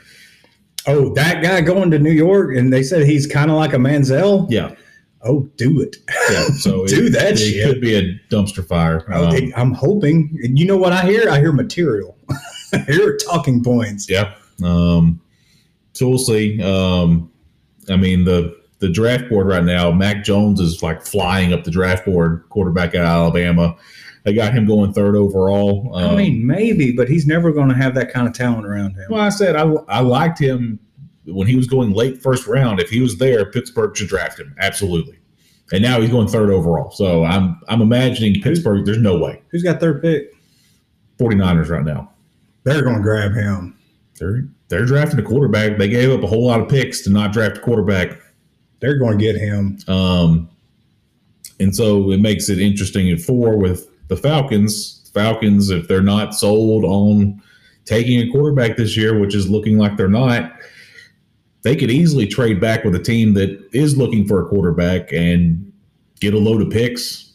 Oh, 0.86 1.12
that 1.14 1.42
guy 1.42 1.60
going 1.60 1.90
to 1.90 1.98
New 1.98 2.12
York, 2.12 2.56
and 2.56 2.72
they 2.72 2.82
said 2.82 3.06
he's 3.06 3.26
kind 3.26 3.50
of 3.50 3.58
like 3.58 3.74
a 3.74 3.76
Manziel. 3.76 4.46
yeah, 4.50 4.74
Oh, 5.22 5.50
do 5.56 5.80
it. 5.80 5.96
yeah. 6.30 6.44
So 6.58 6.86
Do 6.86 7.06
it, 7.06 7.10
that 7.10 7.32
it 7.32 7.36
shit. 7.38 7.66
could 7.66 7.80
be 7.80 7.94
a 7.96 8.18
dumpster 8.30 8.64
fire. 8.66 9.04
Um, 9.12 9.52
I'm 9.56 9.72
hoping. 9.72 10.38
And 10.44 10.58
you 10.58 10.66
know 10.66 10.76
what 10.76 10.92
I 10.92 11.04
hear? 11.06 11.28
I 11.28 11.38
hear 11.40 11.52
material. 11.52 12.16
I 12.72 12.78
hear 12.86 13.16
talking 13.16 13.62
points. 13.64 14.08
yeah. 14.08 14.34
Um, 14.62 15.20
so 15.92 16.08
we'll 16.08 16.18
see. 16.18 16.62
Um, 16.62 17.30
I 17.90 17.96
mean 17.96 18.24
the 18.24 18.56
the 18.80 18.88
draft 18.88 19.28
board 19.28 19.48
right 19.48 19.64
now. 19.64 19.90
Mac 19.90 20.22
Jones 20.22 20.60
is 20.60 20.82
like 20.84 21.02
flying 21.02 21.52
up 21.52 21.64
the 21.64 21.70
draft 21.72 22.04
board. 22.06 22.44
Quarterback 22.50 22.94
out 22.94 23.02
of 23.02 23.08
Alabama. 23.08 23.76
They 24.24 24.34
got 24.34 24.52
him 24.52 24.66
going 24.66 24.92
third 24.92 25.16
overall. 25.16 25.92
I 25.96 26.04
Um, 26.04 26.16
mean, 26.16 26.46
maybe, 26.46 26.92
but 26.92 27.08
he's 27.08 27.26
never 27.26 27.50
going 27.50 27.68
to 27.70 27.74
have 27.74 27.94
that 27.94 28.12
kind 28.12 28.28
of 28.28 28.34
talent 28.34 28.66
around 28.66 28.92
him. 28.92 29.06
Well, 29.10 29.20
I 29.22 29.30
said 29.30 29.56
I, 29.56 29.62
I 29.88 30.00
liked 30.00 30.38
him 30.38 30.78
when 31.28 31.46
he 31.46 31.56
was 31.56 31.66
going 31.66 31.92
late 31.92 32.22
first 32.22 32.46
round. 32.46 32.80
If 32.80 32.90
he 32.90 33.00
was 33.00 33.18
there, 33.18 33.50
Pittsburgh 33.50 33.96
should 33.96 34.08
draft 34.08 34.38
him 34.38 34.54
absolutely. 34.58 35.18
And 35.72 35.82
now 35.82 36.00
he's 36.00 36.10
going 36.10 36.28
third 36.28 36.50
overall. 36.50 36.90
So 36.90 37.24
I'm 37.24 37.60
I'm 37.68 37.82
imagining 37.82 38.40
Pittsburgh. 38.40 38.84
There's 38.84 38.98
no 38.98 39.18
way. 39.18 39.42
Who's 39.50 39.62
got 39.62 39.80
third 39.80 40.00
pick? 40.02 40.32
49ers 41.18 41.68
right 41.68 41.84
now. 41.84 42.12
They're 42.64 42.82
going 42.82 42.96
to 42.96 43.02
grab 43.02 43.32
him. 43.32 43.76
They're 44.18 44.44
they're 44.68 44.84
drafting 44.84 45.18
a 45.18 45.22
quarterback. 45.22 45.78
They 45.78 45.88
gave 45.88 46.10
up 46.10 46.22
a 46.22 46.26
whole 46.26 46.46
lot 46.46 46.60
of 46.60 46.68
picks 46.68 47.02
to 47.02 47.10
not 47.10 47.32
draft 47.32 47.58
a 47.58 47.60
quarterback. 47.60 48.18
They're 48.80 48.98
going 48.98 49.18
to 49.18 49.24
get 49.24 49.36
him. 49.36 49.78
Um, 49.88 50.48
and 51.60 51.74
so 51.74 52.10
it 52.12 52.20
makes 52.20 52.48
it 52.48 52.58
interesting 52.58 53.10
at 53.10 53.20
four 53.20 53.56
with 53.56 53.88
the 54.08 54.16
Falcons. 54.16 55.10
Falcons, 55.12 55.70
if 55.70 55.88
they're 55.88 56.02
not 56.02 56.34
sold 56.34 56.84
on 56.84 57.42
taking 57.84 58.20
a 58.20 58.30
quarterback 58.30 58.76
this 58.76 58.96
year, 58.96 59.18
which 59.18 59.34
is 59.34 59.48
looking 59.48 59.78
like 59.78 59.96
they're 59.96 60.08
not, 60.08 60.52
they 61.62 61.76
could 61.76 61.90
easily 61.90 62.26
trade 62.26 62.60
back 62.60 62.84
with 62.84 62.94
a 62.94 63.02
team 63.02 63.34
that 63.34 63.68
is 63.72 63.96
looking 63.96 64.26
for 64.26 64.44
a 64.44 64.48
quarterback 64.48 65.12
and 65.12 65.72
get 66.20 66.34
a 66.34 66.38
load 66.38 66.62
of 66.62 66.70
picks, 66.70 67.32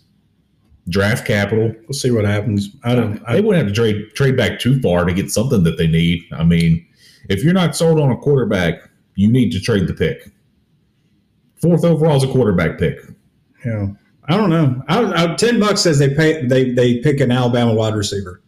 draft 0.90 1.26
capital. 1.26 1.74
We'll 1.82 1.94
see 1.94 2.12
what 2.12 2.26
happens. 2.26 2.70
I 2.84 2.96
don't. 2.96 3.16
They 3.26 3.38
I, 3.38 3.40
wouldn't 3.40 3.66
have 3.66 3.68
to 3.68 3.74
trade 3.74 4.16
trade 4.16 4.38
back 4.38 4.60
too 4.60 4.82
far 4.82 5.06
to 5.06 5.14
get 5.14 5.30
something 5.30 5.64
that 5.64 5.78
they 5.78 5.88
need. 5.88 6.24
I 6.32 6.44
mean, 6.44 6.86
if 7.30 7.44
you're 7.44 7.54
not 7.54 7.76
sold 7.76 8.00
on 8.00 8.12
a 8.12 8.18
quarterback, 8.18 8.90
you 9.16 9.32
need 9.32 9.52
to 9.52 9.60
trade 9.60 9.88
the 9.88 9.94
pick. 9.94 10.32
Fourth 11.62 11.84
overall 11.84 12.18
is 12.18 12.24
a 12.24 12.28
quarterback 12.28 12.78
pick. 12.78 13.00
Yeah, 13.66 13.88
I 14.26 14.38
don't 14.38 14.50
know. 14.50 14.82
I, 14.88 15.24
I, 15.24 15.36
Ten 15.36 15.60
bucks 15.60 15.82
says 15.82 16.00
they 16.00 16.14
pay. 16.14 16.46
They 16.46 16.72
they 16.72 17.00
pick 17.00 17.20
an 17.20 17.32
Alabama 17.32 17.74
wide 17.74 17.96
receiver. 17.96 18.42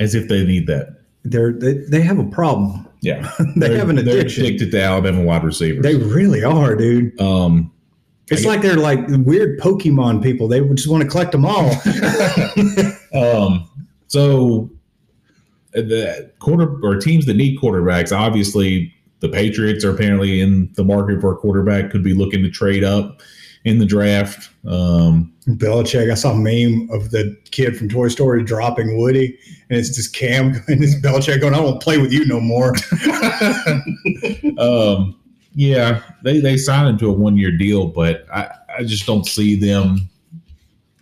As 0.00 0.14
if 0.14 0.28
they 0.28 0.44
need 0.44 0.66
that. 0.66 1.01
They're 1.24 1.52
they, 1.52 1.74
they 1.74 2.00
have 2.02 2.18
a 2.18 2.24
problem. 2.24 2.88
Yeah. 3.00 3.30
they 3.56 3.76
have 3.76 3.88
an 3.88 3.98
addiction. 3.98 4.44
They're 4.44 4.52
addicted 4.52 4.70
to 4.72 4.82
Alabama 4.82 5.22
wide 5.22 5.44
receivers. 5.44 5.82
They 5.82 5.96
really 5.96 6.44
are, 6.44 6.74
dude. 6.76 7.20
um, 7.20 7.72
It's 8.30 8.44
like 8.44 8.62
they're 8.62 8.76
like 8.76 9.00
weird 9.08 9.58
Pokemon 9.60 10.22
people. 10.22 10.48
They 10.48 10.60
just 10.74 10.88
want 10.88 11.02
to 11.02 11.08
collect 11.08 11.32
them 11.32 11.44
all. 11.44 11.70
um, 13.14 13.68
so 14.06 14.70
the 15.72 16.30
quarter 16.38 16.78
or 16.82 16.96
teams 16.96 17.26
that 17.26 17.34
need 17.34 17.58
quarterbacks, 17.58 18.16
obviously 18.16 18.94
the 19.20 19.28
Patriots 19.28 19.84
are 19.84 19.90
apparently 19.90 20.40
in 20.40 20.70
the 20.74 20.84
market 20.84 21.20
for 21.20 21.32
a 21.32 21.36
quarterback, 21.36 21.90
could 21.90 22.04
be 22.04 22.14
looking 22.14 22.42
to 22.42 22.50
trade 22.50 22.84
up 22.84 23.20
in 23.64 23.78
the 23.78 23.86
draft. 23.86 24.50
Um, 24.66 25.32
Belichick, 25.46 26.10
I 26.10 26.14
saw 26.14 26.32
a 26.32 26.36
meme 26.36 26.88
of 26.90 27.10
the 27.10 27.36
kid 27.50 27.76
from 27.76 27.88
Toy 27.88 28.08
Story 28.08 28.42
dropping 28.42 28.98
Woody, 28.98 29.38
and 29.70 29.78
it's 29.78 29.94
just 29.94 30.14
Cam 30.14 30.46
and 30.68 30.82
it's 30.82 30.94
Belichick 30.96 31.40
going, 31.40 31.54
I 31.54 31.60
won't 31.60 31.82
play 31.82 31.98
with 31.98 32.12
you 32.12 32.24
no 32.26 32.40
more. 32.40 32.74
um, 34.58 35.18
yeah, 35.54 36.02
they, 36.22 36.40
they 36.40 36.56
signed 36.56 36.88
him 36.88 36.98
to 36.98 37.08
a 37.08 37.12
one 37.12 37.36
year 37.36 37.50
deal, 37.50 37.86
but 37.86 38.26
I, 38.32 38.50
I 38.78 38.84
just 38.84 39.06
don't 39.06 39.26
see 39.26 39.54
them 39.54 40.08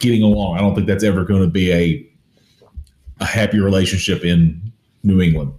getting 0.01 0.23
along. 0.23 0.57
I 0.57 0.61
don't 0.61 0.75
think 0.75 0.87
that's 0.87 1.05
ever 1.05 1.25
going 1.25 1.43
to 1.43 1.49
be 1.49 1.73
a 1.73 2.07
a 3.21 3.27
happy 3.27 3.61
relationship 3.61 4.25
in 4.25 4.73
New 5.03 5.21
England. 5.21 5.53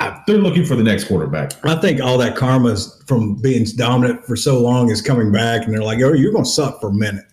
I, 0.00 0.22
they're 0.26 0.38
looking 0.38 0.64
for 0.64 0.76
the 0.76 0.82
next 0.82 1.04
quarterback. 1.04 1.52
I 1.64 1.74
think 1.76 2.00
all 2.00 2.18
that 2.18 2.36
karma's 2.36 3.02
from 3.06 3.34
being 3.36 3.64
dominant 3.76 4.24
for 4.24 4.36
so 4.36 4.60
long 4.60 4.90
is 4.90 5.02
coming 5.02 5.32
back, 5.32 5.64
and 5.64 5.74
they're 5.74 5.82
like, 5.82 6.00
"Oh, 6.02 6.12
you're 6.12 6.32
going 6.32 6.44
to 6.44 6.50
suck 6.50 6.80
for 6.80 6.90
a 6.90 6.94
minute." 6.94 7.24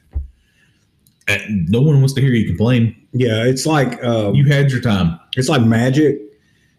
And 1.28 1.68
no 1.70 1.82
one 1.82 1.98
wants 2.00 2.14
to 2.14 2.22
hear 2.22 2.32
you 2.32 2.46
complain. 2.48 2.96
Yeah, 3.12 3.44
it's 3.46 3.66
like 3.66 4.04
uh, 4.04 4.32
You 4.34 4.46
had 4.46 4.72
your 4.72 4.82
time. 4.82 5.20
it's 5.36 5.50
like 5.50 5.62
magic. 5.64 6.20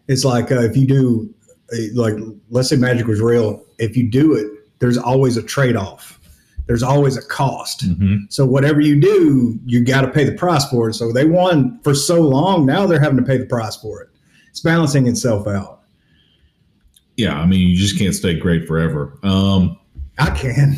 It's 0.07 0.23
like 0.23 0.51
uh, 0.51 0.61
if 0.61 0.77
you 0.77 0.87
do, 0.87 1.33
uh, 1.73 1.77
like, 1.93 2.13
let's 2.49 2.69
say 2.69 2.77
magic 2.77 3.07
was 3.07 3.19
real. 3.19 3.61
If 3.77 3.97
you 3.97 4.09
do 4.09 4.35
it, 4.35 4.47
there's 4.79 4.97
always 4.97 5.35
a 5.35 5.43
trade 5.43 5.75
off. 5.75 6.19
There's 6.65 6.83
always 6.83 7.17
a 7.17 7.25
cost. 7.27 7.85
Mm-hmm. 7.87 8.25
So 8.29 8.45
whatever 8.45 8.79
you 8.79 8.99
do, 9.01 9.59
you 9.65 9.83
got 9.83 10.01
to 10.01 10.09
pay 10.09 10.23
the 10.23 10.33
price 10.33 10.65
for 10.69 10.89
it. 10.89 10.93
So 10.93 11.11
they 11.11 11.25
won 11.25 11.79
for 11.83 11.93
so 11.93 12.21
long. 12.21 12.65
Now 12.65 12.85
they're 12.85 12.99
having 13.01 13.17
to 13.17 13.23
pay 13.23 13.37
the 13.37 13.45
price 13.45 13.75
for 13.77 14.01
it. 14.01 14.09
It's 14.49 14.59
balancing 14.61 15.07
itself 15.07 15.47
out. 15.47 15.76
Yeah, 17.17 17.37
I 17.39 17.45
mean, 17.45 17.67
you 17.69 17.75
just 17.75 17.97
can't 17.97 18.13
stay 18.15 18.35
great 18.39 18.67
forever. 18.67 19.17
Um, 19.23 19.77
I 20.19 20.29
can. 20.31 20.77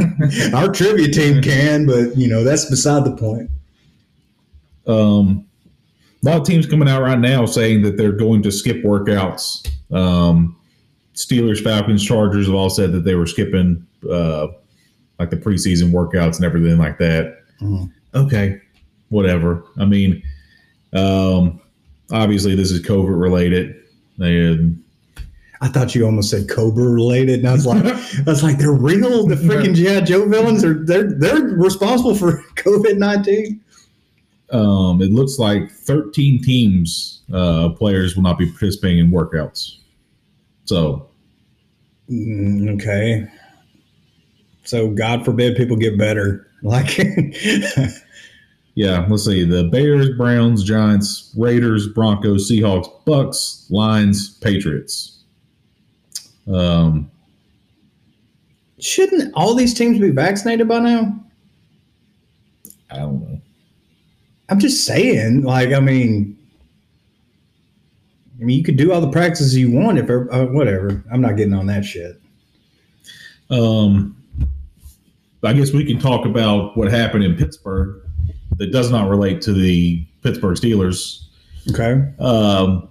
Our 0.54 0.72
trivia 0.72 1.08
team 1.08 1.42
can, 1.42 1.84
but 1.86 2.16
you 2.16 2.28
know 2.28 2.42
that's 2.44 2.64
beside 2.70 3.04
the 3.04 3.16
point. 3.16 3.50
um, 4.86 5.46
a 6.22 6.28
lot 6.28 6.38
of 6.40 6.46
teams 6.46 6.66
coming 6.66 6.88
out 6.88 7.00
right 7.02 7.18
now 7.18 7.46
saying 7.46 7.80
that 7.82 7.96
they're 7.96 8.12
going 8.12 8.42
to 8.42 8.52
skip 8.52 8.82
workouts. 8.84 9.66
Um, 9.90 10.56
Steelers, 11.14 11.62
Falcons, 11.64 12.04
Chargers 12.04 12.46
have 12.46 12.54
all 12.54 12.68
said 12.70 12.92
that 12.92 13.04
they 13.04 13.14
were 13.14 13.26
skipping 13.26 13.86
uh, 14.10 14.48
like 15.18 15.30
the 15.30 15.36
preseason 15.36 15.92
workouts 15.92 16.36
and 16.36 16.44
everything 16.44 16.76
like 16.78 16.98
that. 16.98 17.38
Mhm. 17.62 17.90
Okay, 18.14 18.60
whatever. 19.08 19.64
I 19.78 19.86
mean, 19.86 20.22
um, 20.92 21.60
obviously 22.12 22.54
this 22.54 22.70
is 22.70 22.82
COVID 22.82 23.18
related, 23.20 23.76
and 24.18 24.82
I 25.62 25.68
thought 25.68 25.94
you 25.94 26.06
almost 26.06 26.30
said 26.30 26.48
Cobra 26.48 26.88
related, 26.88 27.40
and 27.40 27.48
I 27.48 27.52
was 27.52 27.66
like, 27.66 27.84
I 27.84 28.22
was 28.26 28.42
like, 28.42 28.56
they're 28.58 28.72
real. 28.72 29.26
The 29.26 29.34
freaking 29.34 29.74
GI 29.74 30.02
Joe 30.02 30.26
villains 30.26 30.64
are 30.64 30.84
they're 30.84 31.10
they're 31.12 31.42
responsible 31.42 32.14
for 32.14 32.42
COVID 32.56 32.96
nineteen. 32.96 33.60
um, 34.52 35.00
it 35.02 35.12
looks 35.12 35.38
like 35.38 35.70
13 35.70 36.42
teams 36.42 37.22
uh, 37.32 37.68
players 37.70 38.16
will 38.16 38.22
not 38.22 38.38
be 38.38 38.46
participating 38.50 38.98
in 38.98 39.10
workouts. 39.10 39.76
So 40.64 41.06
Mm, 42.10 42.74
okay. 42.74 43.28
So 44.64 44.90
God 44.90 45.24
forbid 45.24 45.56
people 45.56 45.76
get 45.76 45.96
better. 45.96 46.48
Like, 46.62 46.98
Yeah, 48.74 49.06
let's 49.08 49.24
see. 49.24 49.44
The 49.44 49.64
Bears, 49.64 50.10
Browns, 50.16 50.64
Giants, 50.64 51.32
Raiders, 51.36 51.88
Broncos, 51.88 52.50
Seahawks, 52.50 52.88
Bucs, 53.04 53.70
Lions, 53.70 54.38
Patriots. 54.38 55.19
Um, 56.46 57.10
shouldn't 58.78 59.32
all 59.34 59.54
these 59.54 59.74
teams 59.74 59.98
be 59.98 60.10
vaccinated 60.10 60.68
by 60.68 60.80
now? 60.80 61.20
I 62.90 62.98
don't 62.98 63.20
know. 63.20 63.40
I'm 64.48 64.58
just 64.58 64.84
saying. 64.84 65.42
Like, 65.42 65.72
I 65.72 65.80
mean, 65.80 66.36
I 68.40 68.44
mean, 68.44 68.56
you 68.56 68.64
could 68.64 68.76
do 68.76 68.92
all 68.92 69.00
the 69.00 69.10
practices 69.10 69.56
you 69.56 69.70
want 69.70 69.98
if 69.98 70.08
uh, 70.10 70.46
whatever. 70.46 71.04
I'm 71.12 71.20
not 71.20 71.36
getting 71.36 71.54
on 71.54 71.66
that 71.66 71.84
shit. 71.84 72.20
Um, 73.50 74.16
I 75.42 75.52
guess 75.52 75.72
we 75.72 75.84
can 75.84 75.98
talk 75.98 76.26
about 76.26 76.76
what 76.76 76.90
happened 76.90 77.24
in 77.24 77.36
Pittsburgh 77.36 78.02
that 78.56 78.72
does 78.72 78.90
not 78.90 79.08
relate 79.08 79.40
to 79.42 79.52
the 79.52 80.04
Pittsburgh 80.22 80.56
Steelers. 80.56 81.24
Okay. 81.70 82.12
Um, 82.18 82.88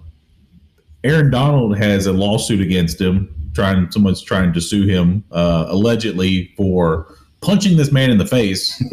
Aaron 1.04 1.30
Donald 1.30 1.76
has 1.78 2.06
a 2.06 2.12
lawsuit 2.12 2.60
against 2.60 3.00
him. 3.00 3.34
Trying, 3.54 3.90
someone's 3.90 4.22
trying 4.22 4.52
to 4.52 4.60
sue 4.60 4.86
him 4.86 5.24
uh, 5.32 5.66
allegedly 5.68 6.52
for 6.56 7.14
punching 7.40 7.76
this 7.76 7.90
man 7.90 8.10
in 8.10 8.18
the 8.18 8.26
face 8.26 8.80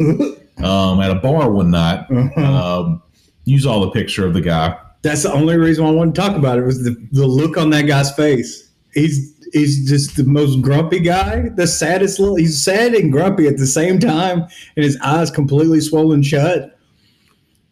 um, 0.58 1.00
at 1.00 1.10
a 1.10 1.16
bar 1.16 1.50
one 1.50 1.70
night. 1.70 2.10
Um, 2.36 3.02
use 3.44 3.66
all 3.66 3.80
the 3.80 3.90
picture 3.90 4.26
of 4.26 4.34
the 4.34 4.40
guy. 4.40 4.78
That's 5.02 5.22
the 5.22 5.32
only 5.32 5.56
reason 5.56 5.86
I 5.86 5.90
wanted 5.90 6.14
to 6.14 6.20
talk 6.20 6.36
about 6.36 6.58
it 6.58 6.64
was 6.64 6.82
the, 6.82 6.96
the 7.12 7.26
look 7.26 7.56
on 7.56 7.70
that 7.70 7.82
guy's 7.82 8.12
face. 8.14 8.70
He's 8.92 9.34
he's 9.52 9.88
just 9.88 10.16
the 10.16 10.24
most 10.24 10.60
grumpy 10.60 11.00
guy, 11.00 11.48
the 11.50 11.66
saddest 11.66 12.18
little. 12.18 12.36
He's 12.36 12.62
sad 12.62 12.94
and 12.94 13.12
grumpy 13.12 13.46
at 13.46 13.58
the 13.58 13.66
same 13.66 13.98
time, 13.98 14.40
and 14.40 14.84
his 14.84 14.98
eyes 15.02 15.30
completely 15.30 15.80
swollen 15.80 16.22
shut. 16.22 16.77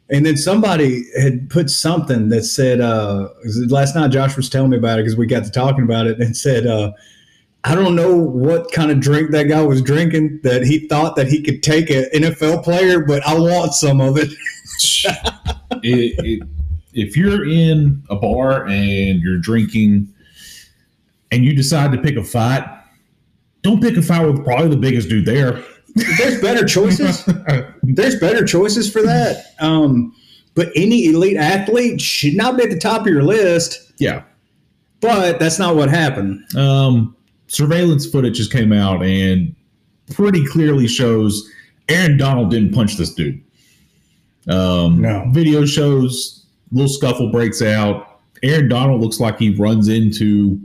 And 0.08 0.24
then 0.24 0.36
somebody 0.36 1.04
had 1.20 1.50
put 1.50 1.68
something 1.68 2.28
that 2.28 2.44
said, 2.44 2.80
uh, 2.80 3.28
last 3.68 3.96
night 3.96 4.12
Josh 4.12 4.36
was 4.36 4.48
telling 4.48 4.70
me 4.70 4.76
about 4.76 4.98
it 4.98 5.02
because 5.02 5.16
we 5.16 5.26
got 5.26 5.44
to 5.44 5.50
talking 5.50 5.82
about 5.82 6.06
it 6.06 6.20
and 6.20 6.36
said, 6.36 6.66
uh, 6.66 6.92
I 7.64 7.74
don't 7.74 7.96
know 7.96 8.14
what 8.14 8.70
kind 8.70 8.92
of 8.92 9.00
drink 9.00 9.32
that 9.32 9.44
guy 9.44 9.60
was 9.62 9.82
drinking 9.82 10.40
that 10.44 10.62
he 10.62 10.86
thought 10.86 11.16
that 11.16 11.26
he 11.26 11.42
could 11.42 11.64
take 11.64 11.90
an 11.90 12.04
NFL 12.14 12.62
player, 12.62 13.00
but 13.00 13.26
I 13.26 13.34
want 13.34 13.74
some 13.74 14.00
of 14.00 14.16
it. 14.16 14.28
it, 15.82 16.14
it, 16.24 16.48
if 16.92 17.16
you're 17.16 17.44
in 17.44 18.04
a 18.08 18.14
bar 18.14 18.66
and 18.68 19.20
you're 19.20 19.38
drinking 19.38 20.12
and 21.32 21.44
you 21.44 21.56
decide 21.56 21.90
to 21.90 21.98
pick 21.98 22.16
a 22.16 22.22
fight, 22.22 22.64
don't 23.62 23.82
pick 23.82 23.96
a 23.96 24.02
fight 24.02 24.24
with 24.24 24.44
probably 24.44 24.68
the 24.68 24.76
biggest 24.76 25.08
dude 25.08 25.26
there. 25.26 25.64
There's 26.18 26.40
better 26.40 26.64
choices. 26.66 27.24
There's 27.82 28.20
better 28.20 28.44
choices 28.44 28.90
for 28.92 29.02
that. 29.02 29.54
Um, 29.60 30.14
but 30.54 30.68
any 30.76 31.06
elite 31.06 31.36
athlete 31.36 32.00
should 32.00 32.34
not 32.34 32.56
be 32.56 32.64
at 32.64 32.70
the 32.70 32.78
top 32.78 33.02
of 33.02 33.06
your 33.08 33.22
list. 33.22 33.92
yeah. 33.98 34.22
But 35.00 35.38
that's 35.38 35.58
not 35.58 35.76
what 35.76 35.90
happened. 35.90 36.42
Um, 36.56 37.14
surveillance 37.48 38.06
footage 38.06 38.36
just 38.36 38.50
came 38.50 38.72
out 38.72 39.02
and 39.04 39.54
pretty 40.12 40.44
clearly 40.46 40.86
shows 40.88 41.48
Aaron 41.90 42.16
Donald 42.16 42.50
didn't 42.50 42.72
punch 42.74 42.96
this 42.96 43.12
dude. 43.14 43.40
Um, 44.48 45.00
No. 45.00 45.24
Video 45.32 45.64
shows 45.66 46.46
little 46.72 46.88
scuffle 46.88 47.30
breaks 47.30 47.60
out. 47.62 48.20
Aaron 48.42 48.68
Donald 48.68 49.00
looks 49.02 49.20
like 49.20 49.38
he 49.38 49.50
runs 49.54 49.88
in 49.88 50.10
to 50.12 50.58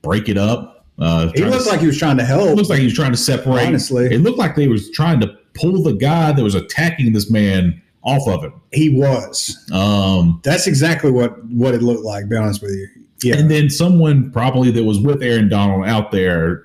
break 0.00 0.28
it 0.28 0.38
up. 0.38 0.71
Uh, 0.98 1.28
He 1.34 1.40
trying 1.40 1.50
to 1.52 1.56
looked 1.58 1.68
like 1.70 1.80
he 1.80 1.86
was 1.86 1.98
trying 1.98 2.16
to 2.18 2.22
It 2.22 2.26
help. 2.26 2.56
looks 2.56 2.68
like 2.68 2.78
he 2.78 2.84
was 2.84 2.94
trying 2.94 3.12
to 3.12 3.16
separate. 3.18 3.66
Honestly. 3.66 4.06
it 4.06 4.18
looked 4.22 4.38
like 4.38 4.54
they 4.56 4.68
was 4.68 4.90
trying 4.90 5.20
to 5.20 5.34
pull 5.54 5.82
the 5.82 5.92
guy 5.94 6.32
that 6.32 6.42
was 6.42 6.54
attacking 6.54 7.12
this 7.12 7.30
man 7.30 7.80
off 8.04 8.26
of 8.28 8.42
him. 8.42 8.52
He 8.72 8.88
was. 8.90 9.56
Um, 9.72 10.40
That's 10.44 10.66
exactly 10.66 11.10
what 11.10 11.44
what 11.46 11.74
it 11.74 11.82
looked 11.82 12.04
like. 12.04 12.28
Be 12.28 12.36
honest 12.36 12.62
with 12.62 12.72
you. 12.72 12.88
Yeah. 13.24 13.36
and 13.36 13.48
then 13.48 13.70
someone 13.70 14.32
probably 14.32 14.72
that 14.72 14.82
was 14.82 14.98
with 14.98 15.22
Aaron 15.22 15.48
Donald 15.48 15.86
out 15.86 16.10
there 16.10 16.64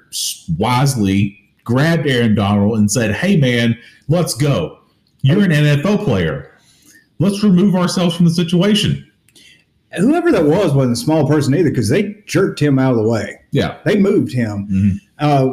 wisely 0.57 1.37
grabbed 1.63 2.07
Aaron 2.07 2.33
Donald 2.35 2.77
and 2.79 2.89
said, 2.91 3.13
"Hey, 3.13 3.37
man, 3.37 3.77
let's 4.07 4.33
go. 4.33 4.79
You're 5.21 5.43
an 5.43 5.51
NFL 5.51 6.03
player. 6.03 6.51
Let's 7.19 7.43
remove 7.43 7.75
ourselves 7.75 8.15
from 8.15 8.25
the 8.25 8.31
situation." 8.33 9.05
Whoever 9.97 10.31
that 10.33 10.43
was 10.45 10.73
wasn't 10.73 10.93
a 10.93 10.97
small 10.97 11.27
person 11.27 11.55
either 11.55 11.69
because 11.69 11.89
they 11.89 12.15
jerked 12.25 12.59
him 12.59 12.77
out 12.77 12.91
of 12.91 12.97
the 12.97 13.07
way. 13.07 13.39
Yeah. 13.51 13.77
They 13.85 13.97
moved 13.97 14.33
him. 14.33 14.67
Mhm. 14.69 14.99
Uh, 15.19 15.45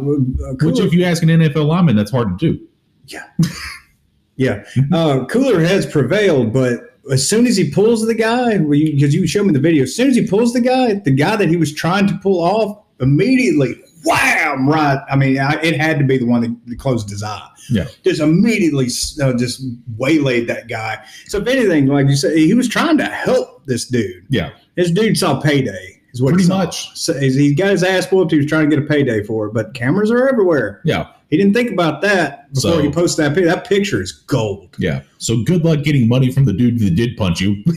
Which, 0.60 0.80
if 0.80 0.92
you 0.92 1.04
ask 1.04 1.22
an 1.22 1.28
NFL 1.30 1.66
lineman, 1.66 1.96
that's 1.96 2.10
hard 2.10 2.38
to 2.38 2.52
do. 2.52 2.60
yeah, 3.06 3.24
yeah. 4.36 4.64
uh, 4.92 5.24
cooler 5.26 5.60
heads 5.60 5.86
prevailed, 5.86 6.52
but 6.52 6.98
as 7.12 7.26
soon 7.28 7.46
as 7.46 7.56
he 7.56 7.70
pulls 7.70 8.04
the 8.06 8.14
guy, 8.14 8.58
because 8.58 9.14
you 9.14 9.26
showed 9.26 9.46
me 9.46 9.52
the 9.52 9.60
video, 9.60 9.84
as 9.84 9.94
soon 9.94 10.08
as 10.08 10.16
he 10.16 10.26
pulls 10.26 10.52
the 10.52 10.60
guy, 10.60 10.94
the 10.94 11.10
guy 11.12 11.36
that 11.36 11.48
he 11.48 11.56
was 11.56 11.72
trying 11.72 12.06
to 12.08 12.14
pull 12.18 12.42
off 12.42 12.78
immediately, 13.00 13.74
wham! 14.04 14.68
Right. 14.68 14.98
I 15.10 15.16
mean, 15.16 15.38
I, 15.38 15.54
it 15.62 15.78
had 15.80 15.98
to 15.98 16.04
be 16.04 16.18
the 16.18 16.26
one 16.26 16.42
that, 16.42 16.56
that 16.66 16.78
closed 16.78 17.08
his 17.10 17.22
eye. 17.22 17.46
Yeah. 17.70 17.86
Just 18.04 18.20
immediately, 18.20 18.86
uh, 19.22 19.32
just 19.34 19.62
waylaid 19.96 20.46
that 20.48 20.68
guy. 20.68 21.04
So 21.26 21.38
if 21.38 21.46
anything, 21.48 21.86
like 21.86 22.08
you 22.08 22.16
said, 22.16 22.36
he 22.36 22.54
was 22.54 22.68
trying 22.68 22.98
to 22.98 23.06
help 23.06 23.64
this 23.66 23.86
dude. 23.86 24.26
Yeah. 24.28 24.50
This 24.76 24.90
dude 24.90 25.16
saw 25.18 25.40
payday. 25.40 25.90
Is 26.12 26.22
what 26.22 26.30
he 26.30 26.34
Pretty 26.36 26.48
much. 26.48 26.96
So 26.96 27.12
he 27.18 27.54
got 27.54 27.70
his 27.72 27.82
ass 27.82 28.10
whooped. 28.12 28.30
He 28.30 28.36
was 28.38 28.46
trying 28.46 28.70
to 28.70 28.76
get 28.76 28.84
a 28.84 28.86
payday 28.86 29.24
for 29.24 29.46
it, 29.46 29.52
but 29.54 29.74
cameras 29.74 30.12
are 30.12 30.28
everywhere. 30.28 30.80
Yeah. 30.84 31.08
He 31.30 31.36
didn't 31.36 31.54
think 31.54 31.72
about 31.72 32.02
that 32.02 32.52
before 32.54 32.70
So- 32.74 32.82
he 32.82 32.90
posted 32.90 33.24
that 33.24 33.34
picture. 33.34 33.48
That 33.48 33.66
picture 33.68 34.00
is 34.00 34.12
gold. 34.12 34.76
Yeah. 34.78 35.02
So 35.18 35.42
good 35.42 35.64
luck 35.64 35.82
getting 35.82 36.06
money 36.06 36.30
from 36.30 36.44
the 36.44 36.52
dude 36.52 36.78
that 36.78 36.94
did 36.94 37.16
punch 37.16 37.40
you. 37.40 37.64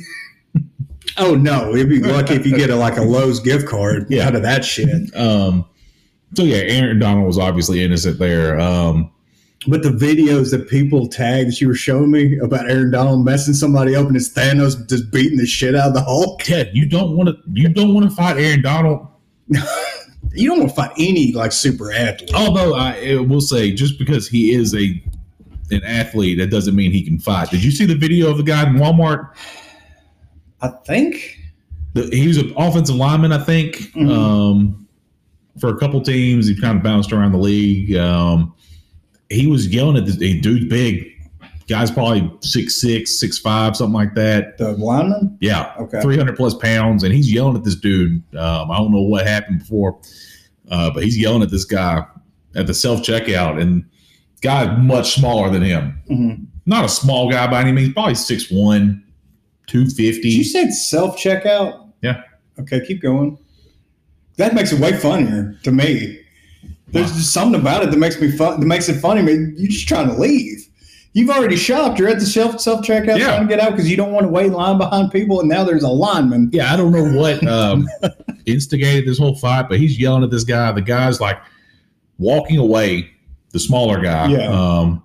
Oh 1.19 1.33
no, 1.33 1.73
you'd 1.73 1.89
be 1.89 1.99
lucky 1.99 2.35
if 2.35 2.45
you 2.45 2.55
get 2.55 2.69
a, 2.69 2.75
like 2.75 2.97
a 2.97 3.01
Lowe's 3.01 3.39
gift 3.39 3.67
card 3.67 4.05
Yeah. 4.09 4.27
out 4.27 4.35
of 4.35 4.43
that 4.43 4.63
shit. 4.63 5.15
Um, 5.15 5.65
so 6.35 6.43
yeah, 6.43 6.57
Aaron 6.57 6.99
Donald 6.99 7.25
was 7.25 7.39
obviously 7.39 7.83
innocent 7.83 8.19
there. 8.19 8.59
Um, 8.59 9.09
But 9.67 9.81
the 9.81 9.89
videos 9.89 10.51
that 10.51 10.69
people 10.69 11.07
tagged 11.07 11.49
that 11.49 11.59
you 11.59 11.67
were 11.67 11.73
showing 11.75 12.11
me 12.11 12.37
about 12.39 12.69
Aaron 12.69 12.91
Donald 12.91 13.25
messing 13.25 13.53
somebody 13.55 13.95
up 13.95 14.05
and 14.07 14.15
it's 14.15 14.29
Thanos 14.29 14.87
just 14.87 15.11
beating 15.11 15.37
the 15.37 15.47
shit 15.47 15.75
out 15.75 15.87
of 15.89 15.93
the 15.95 16.01
Hulk. 16.03 16.41
Ted, 16.43 16.69
you 16.73 16.85
don't 16.87 17.17
want 17.17 17.29
to 17.29 17.35
you 17.53 17.67
don't 17.69 17.93
want 17.93 18.07
to 18.09 18.15
fight 18.15 18.37
Aaron 18.37 18.61
Donald. 18.61 19.07
You 20.33 20.49
don't 20.49 20.59
want 20.59 20.69
to 20.69 20.75
fight 20.75 20.91
any 20.99 21.31
like 21.31 21.51
super 21.51 21.91
athlete. 21.91 22.31
Although 22.35 22.75
I, 22.75 23.15
will 23.21 23.41
say, 23.41 23.71
just 23.71 23.97
because 23.97 24.27
he 24.27 24.53
is 24.53 24.75
a 24.75 25.01
an 25.71 25.81
athlete, 25.83 26.37
that 26.37 26.47
doesn't 26.51 26.75
mean 26.75 26.91
he 26.91 27.01
can 27.03 27.17
fight. 27.17 27.49
Did 27.49 27.63
you 27.63 27.71
see 27.71 27.85
the 27.85 27.95
video 27.95 28.29
of 28.29 28.37
the 28.37 28.43
guy 28.43 28.67
in 28.67 28.75
Walmart? 28.75 29.29
I 30.61 30.67
think. 30.85 31.39
The, 31.93 32.03
he 32.15 32.27
was 32.27 32.37
an 32.37 32.53
offensive 32.57 32.95
lineman, 32.97 33.31
I 33.31 33.39
think, 33.43 33.77
Mhm. 33.93 34.11
um, 34.11 34.87
for 35.59 35.69
a 35.69 35.77
couple 35.77 36.01
teams. 36.01 36.45
He 36.47 36.59
kind 36.59 36.77
of 36.77 36.83
bounced 36.83 37.11
around 37.13 37.31
the 37.31 37.39
league. 37.39 37.95
Um, 37.95 38.53
he 39.29 39.47
was 39.47 39.67
yelling 39.67 39.97
at 39.97 40.05
the 40.05 40.13
hey, 40.33 40.39
dude's 40.39 40.65
big. 40.65 41.05
Guy's 41.67 41.91
probably 41.91 42.31
six 42.41 42.79
six, 42.79 43.19
six 43.19 43.39
five, 43.39 43.75
something 43.75 43.93
like 43.93 44.15
that. 44.15 44.57
The 44.57 44.71
lineman? 44.71 45.37
Yeah, 45.41 45.73
Okay. 45.79 45.99
300 46.01 46.37
plus 46.37 46.53
pounds, 46.55 47.03
and 47.03 47.13
he's 47.13 47.31
yelling 47.31 47.57
at 47.57 47.63
this 47.65 47.75
dude. 47.75 48.23
Um, 48.37 48.71
I 48.71 48.77
don't 48.77 48.91
know 48.91 49.01
what 49.01 49.27
happened 49.27 49.59
before, 49.59 49.99
uh, 50.71 50.91
but 50.93 51.03
he's 51.03 51.17
yelling 51.17 51.41
at 51.43 51.51
this 51.51 51.65
guy 51.65 52.05
at 52.55 52.67
the 52.67 52.73
self 52.73 53.01
checkout, 53.01 53.61
and 53.61 53.83
guy 54.41 54.77
much 54.77 55.15
smaller 55.15 55.49
than 55.49 55.61
him. 55.61 55.99
Mhm. 56.09 56.45
Not 56.65 56.85
a 56.85 56.89
small 56.89 57.29
guy 57.29 57.47
by 57.47 57.61
any 57.61 57.73
means, 57.73 57.91
probably 57.93 58.13
6'1, 58.15 59.01
250. 59.67 60.29
You 60.29 60.43
said 60.45 60.71
self 60.73 61.17
checkout? 61.17 61.89
Yeah. 62.01 62.21
Okay, 62.59 62.79
keep 62.85 63.01
going. 63.01 63.37
That 64.37 64.53
makes 64.53 64.71
it 64.71 64.79
way 64.79 64.93
funnier 64.93 65.57
to 65.63 65.71
me. 65.71 66.19
There's 66.89 67.11
just 67.13 67.33
something 67.33 67.59
about 67.59 67.83
it 67.83 67.91
that 67.91 67.97
makes 67.97 68.19
me 68.21 68.31
fun. 68.31 68.59
That 68.59 68.65
makes 68.65 68.87
it 68.89 68.99
funny. 69.01 69.21
Man, 69.21 69.53
you're 69.57 69.71
just 69.71 69.87
trying 69.87 70.07
to 70.07 70.13
leave. 70.13 70.63
You've 71.13 71.29
already 71.29 71.55
shopped. 71.57 71.99
You're 71.99 72.09
at 72.09 72.19
the 72.19 72.25
self 72.25 72.61
self 72.61 72.85
checkout 72.85 73.17
Yeah. 73.17 73.25
trying 73.27 73.47
to 73.47 73.47
get 73.47 73.59
out 73.59 73.71
because 73.71 73.89
you 73.89 73.97
don't 73.97 74.11
want 74.11 74.25
to 74.25 74.29
wait 74.29 74.45
in 74.47 74.53
line 74.53 74.77
behind 74.77 75.11
people. 75.11 75.39
And 75.39 75.49
now 75.49 75.63
there's 75.63 75.83
a 75.83 75.89
lineman. 75.89 76.49
yeah, 76.53 76.71
I 76.73 76.77
don't 76.77 76.91
know 76.91 77.19
what 77.19 77.45
um, 77.47 77.87
instigated 78.45 79.05
this 79.07 79.17
whole 79.17 79.35
fight, 79.35 79.67
but 79.67 79.79
he's 79.79 79.99
yelling 79.99 80.23
at 80.23 80.29
this 80.31 80.43
guy. 80.43 80.71
The 80.71 80.81
guy's 80.81 81.19
like 81.19 81.39
walking 82.19 82.57
away, 82.57 83.09
the 83.51 83.59
smaller 83.59 83.99
guy. 83.99 84.27
Yeah. 84.29 84.47
Um, 84.49 85.03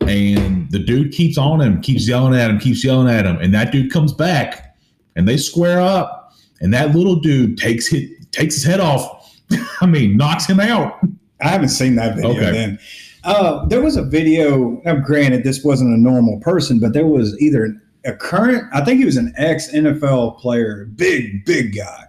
and 0.00 0.70
the 0.70 0.78
dude 0.80 1.12
keeps 1.12 1.38
on 1.38 1.60
him, 1.60 1.80
keeps 1.80 2.08
yelling 2.08 2.34
at 2.38 2.50
him, 2.50 2.58
keeps 2.58 2.84
yelling 2.84 3.08
at 3.14 3.24
him, 3.24 3.36
and 3.36 3.54
that 3.54 3.70
dude 3.70 3.92
comes 3.92 4.12
back, 4.12 4.74
and 5.14 5.28
they 5.28 5.36
square 5.36 5.80
up, 5.80 6.32
and 6.60 6.74
that 6.74 6.94
little 6.94 7.16
dude 7.16 7.56
takes 7.58 7.86
hit 7.86 8.10
takes 8.32 8.54
his 8.54 8.64
head 8.64 8.80
off. 8.80 9.21
I 9.80 9.86
mean, 9.86 10.16
knocks 10.16 10.46
him 10.46 10.60
out. 10.60 10.98
I 11.40 11.48
haven't 11.48 11.70
seen 11.70 11.96
that 11.96 12.16
video 12.16 12.30
Okay. 12.32 12.52
then. 12.52 12.78
Uh, 13.24 13.64
there 13.66 13.80
was 13.80 13.96
a 13.96 14.02
video. 14.02 14.80
Now, 14.84 14.96
granted, 14.96 15.44
this 15.44 15.62
wasn't 15.64 15.94
a 15.96 16.00
normal 16.00 16.40
person, 16.40 16.80
but 16.80 16.92
there 16.92 17.06
was 17.06 17.38
either 17.40 17.74
a 18.04 18.12
current, 18.12 18.64
I 18.72 18.84
think 18.84 18.98
he 18.98 19.04
was 19.04 19.16
an 19.16 19.32
ex 19.36 19.70
NFL 19.70 20.38
player, 20.38 20.86
big, 20.96 21.44
big 21.44 21.76
guy. 21.76 22.04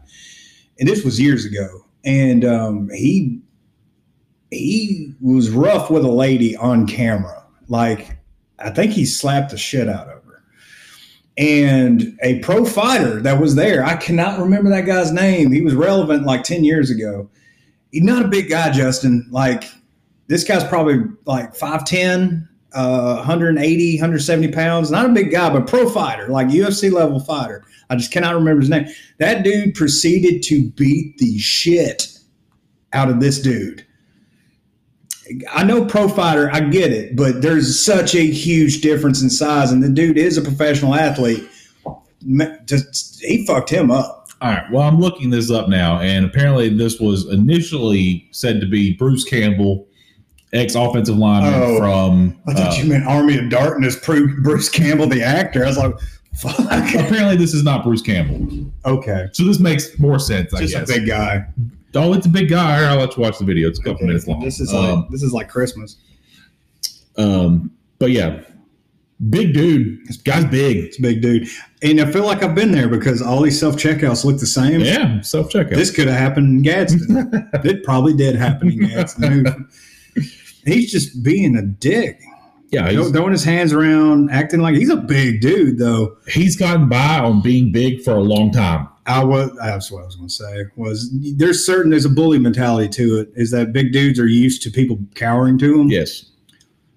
And 0.80 0.90
this 0.90 1.04
was 1.06 1.20
years 1.20 1.46
ago. 1.46 1.86
And 2.04 2.44
um, 2.44 2.90
he 2.94 3.40
he 4.52 5.14
was 5.22 5.50
rough 5.50 5.90
with 5.90 6.04
a 6.04 6.12
lady 6.12 6.56
on 6.58 6.86
camera. 6.86 7.44
Like, 7.70 8.18
I 8.60 8.70
think 8.70 8.92
he 8.92 9.06
slapped 9.06 9.52
the 9.52 9.58
shit 9.58 9.90
out 9.90 10.08
of 10.08 10.23
her. 10.23 10.23
And 11.38 12.18
a 12.22 12.40
pro 12.40 12.64
fighter 12.64 13.20
that 13.22 13.42
was 13.42 13.56
there, 13.56 13.84
I 13.84 13.96
cannot 13.96 14.40
remember 14.40 14.70
that 14.70 14.86
guy's 14.86 15.12
name. 15.12 15.52
He 15.52 15.62
was 15.62 15.74
relevant 15.74 16.26
like 16.26 16.44
10 16.44 16.64
years 16.64 16.92
ago 16.92 17.30
he's 17.94 18.04
not 18.04 18.26
a 18.26 18.28
big 18.28 18.50
guy, 18.50 18.72
Justin. 18.72 19.26
Like 19.32 19.64
this 20.28 20.44
guy's 20.44 20.66
probably 20.66 21.00
like 21.26 21.56
5'10, 21.56 22.46
uh, 22.74 23.16
180, 23.18 23.96
170 23.96 24.52
pounds. 24.52 24.92
Not 24.92 25.06
a 25.06 25.14
big 25.14 25.32
guy, 25.32 25.50
but 25.50 25.68
pro 25.68 25.90
fighter, 25.90 26.28
like 26.28 26.48
UFC 26.48 26.92
level 26.92 27.22
fighter. 27.22 27.64
I 27.90 27.96
just 27.96 28.12
cannot 28.12 28.36
remember 28.36 28.62
his 28.62 28.70
name. 28.70 28.88
That 29.20 29.44
dude 29.44 29.76
proceeded 29.76 30.44
to 30.44 30.70
beat 30.72 31.18
the 31.20 31.38
shit 31.38 32.10
out 32.92 33.10
of 33.10 33.22
this 33.22 33.40
dude. 33.40 33.86
I 35.52 35.64
know 35.64 35.86
pro 35.86 36.08
fighter, 36.10 36.50
I 36.52 36.60
get 36.62 36.92
it, 36.92 37.16
but 37.16 37.42
there's 37.42 37.84
such 37.84 38.14
a 38.16 38.26
huge 38.26 38.82
difference 38.82 39.22
in 39.22 39.30
size, 39.30 39.72
and 39.72 39.82
the 39.82 39.90
dude 39.90 40.18
is 40.18 40.38
a 40.38 40.42
professional 40.42 40.96
athlete. 40.96 41.48
Just 42.66 43.22
he 43.22 43.46
fucked 43.46 43.70
him 43.70 43.92
up. 43.92 44.28
All 44.42 44.52
right. 44.52 44.64
Well, 44.72 44.82
I'm 44.88 45.00
looking 45.00 45.30
this 45.30 45.50
up 45.52 45.70
now, 45.70 46.00
and 46.00 46.26
apparently 46.26 46.70
this 46.70 47.00
was 47.00 47.28
initially 47.30 48.28
said 48.32 48.60
to 48.62 48.68
be 48.68 48.94
Bruce 48.94 49.24
Campbell, 49.24 49.88
ex 50.52 50.76
offensive 50.76 51.18
lineman 51.18 51.54
Oh. 51.62 51.78
from. 51.78 52.40
I 52.48 52.54
thought 52.54 52.74
uh, 52.74 52.82
you 52.82 52.90
meant 52.90 53.06
Army 53.08 53.38
of 53.38 53.50
Darkness, 53.50 53.96
Bru- 53.96 54.42
Bruce 54.42 54.70
Campbell, 54.70 55.08
the 55.08 55.24
actor. 55.24 55.64
I 55.64 55.68
was 55.68 55.78
like, 55.78 55.94
fuck. 56.36 56.60
apparently, 56.60 57.38
this 57.38 57.54
is 57.54 57.64
not 57.64 57.84
Bruce 57.84 58.02
Campbell. 58.02 58.70
Okay. 58.86 59.28
So 59.32 59.44
this 59.46 59.60
makes 59.60 59.98
more 60.00 60.20
sense, 60.20 60.54
I 60.54 60.60
Just 60.62 60.74
guess. 60.74 60.90
a 60.90 60.94
big 60.94 61.08
guy. 61.08 61.46
Oh, 61.96 62.14
it's 62.14 62.26
a 62.26 62.30
big 62.30 62.50
guy. 62.50 62.84
I'll 62.84 62.98
let 63.00 63.16
you 63.16 63.22
watch 63.24 63.38
the 63.40 63.46
video. 63.46 63.68
It's 63.70 63.80
a 63.80 63.82
couple 63.84 63.98
Okay. 63.98 64.06
minutes 64.08 64.28
long. 64.28 64.42
This 64.44 64.60
is 64.60 64.74
um, 64.74 65.02
like 65.02 65.10
this 65.10 65.24
is 65.24 65.34
like 65.34 65.50
Christmas. 65.50 65.98
um, 67.18 67.72
but 68.00 68.12
yeah, 68.12 68.42
big 69.30 69.54
dude. 69.54 70.06
This 70.08 70.18
guy's 70.18 70.46
big. 70.46 70.78
It's 70.78 71.00
a 71.00 71.02
big 71.02 71.22
dude. 71.22 71.48
And 71.82 72.00
I 72.02 72.12
feel 72.12 72.26
like 72.26 72.44
I've 72.44 72.56
been 72.56 72.72
there 72.72 72.88
because 72.90 73.22
all 73.22 73.42
these 73.42 73.60
self 73.60 73.76
checkouts 73.76 74.26
look 74.26 74.40
the 74.40 74.46
same. 74.46 74.82
Yeah, 74.82 75.22
self 75.22 75.50
checkout. 75.52 75.76
This 75.76 75.92
could 75.92 76.08
have 76.08 76.18
happened 76.20 76.48
in 76.48 76.62
Gadsden. 76.64 77.50
it 77.64 77.84
probably 77.84 78.14
did 78.14 78.36
happen 78.36 78.72
in 78.72 78.88
Gadsden. 78.88 79.70
He's 80.66 80.92
just 80.92 81.24
being 81.24 81.58
a 81.58 81.62
dick. 81.62 82.22
yeah, 82.72 82.90
he's, 82.90 83.12
Throwing 83.12 83.34
his 83.34 83.44
hands 83.44 83.74
around, 83.74 84.32
acting 84.32 84.62
like 84.62 84.76
he's 84.76 84.90
a 84.90 84.96
big 84.96 85.42
dude, 85.42 85.78
though. 85.78 86.16
he's 86.30 86.56
gotten 86.56 86.88
by 86.88 87.20
on 87.20 87.42
being 87.42 87.74
big 87.74 88.02
for 88.02 88.12
a 88.12 88.22
long 88.22 88.50
time. 88.52 88.88
I 89.06 89.24
was 89.24 89.52
that's 89.58 89.92
what 89.92 90.04
I 90.04 90.06
was 90.06 90.16
going 90.16 90.30
to 90.30 90.34
say 90.34 90.66
was 90.76 91.14
there's 91.38 91.66
certain 91.66 91.92
there's 91.92 92.06
a 92.06 92.10
bully 92.10 92.40
mentality 92.40 92.88
to 92.90 93.20
it 93.20 93.30
is 93.36 93.52
that 93.52 93.74
big 93.74 93.92
dudes 93.92 94.20
are 94.20 94.28
used 94.28 94.62
to 94.64 94.72
people 94.72 94.98
cowering 95.16 95.58
to 95.60 95.78
them 95.78 95.90
Yes. 95.90 96.32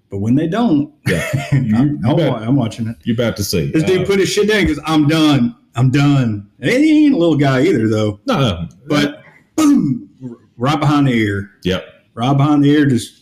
but 0.09 0.19
when 0.19 0.35
they 0.35 0.47
don't 0.47 0.93
Yeah. 1.07 1.27
I'm, 1.51 1.65
You 1.65 1.75
I'm, 1.77 2.17
wa- 2.17 2.37
I'm 2.37 2.55
watching 2.55 2.87
it 2.87 2.95
You're 3.03 3.15
about 3.15 3.35
to 3.37 3.43
see. 3.43 3.71
this 3.71 3.83
dude 3.83 4.03
Uh, 4.03 4.05
put 4.05 4.19
his 4.19 4.29
shit 4.29 4.47
down 4.47 4.61
because 4.65 4.79
I'm 4.85 5.07
done 5.07 5.53
I'm 5.75 5.91
done 5.91 6.49
and 6.59 6.69
he 6.71 7.05
ain't 7.05 7.15
a 7.15 7.17
little 7.17 7.35
guy 7.37 7.61
either 7.63 7.87
though 7.89 8.19
no, 8.25 8.39
no. 8.39 8.69
but 8.87 9.21
boom 9.57 10.09
right 10.57 10.79
behind 10.79 11.07
the 11.07 11.13
ear 11.13 11.51
Yep. 11.63 11.85
right 12.13 12.37
behind 12.37 12.63
the 12.63 12.69
ear 12.71 12.85
just 12.85 13.21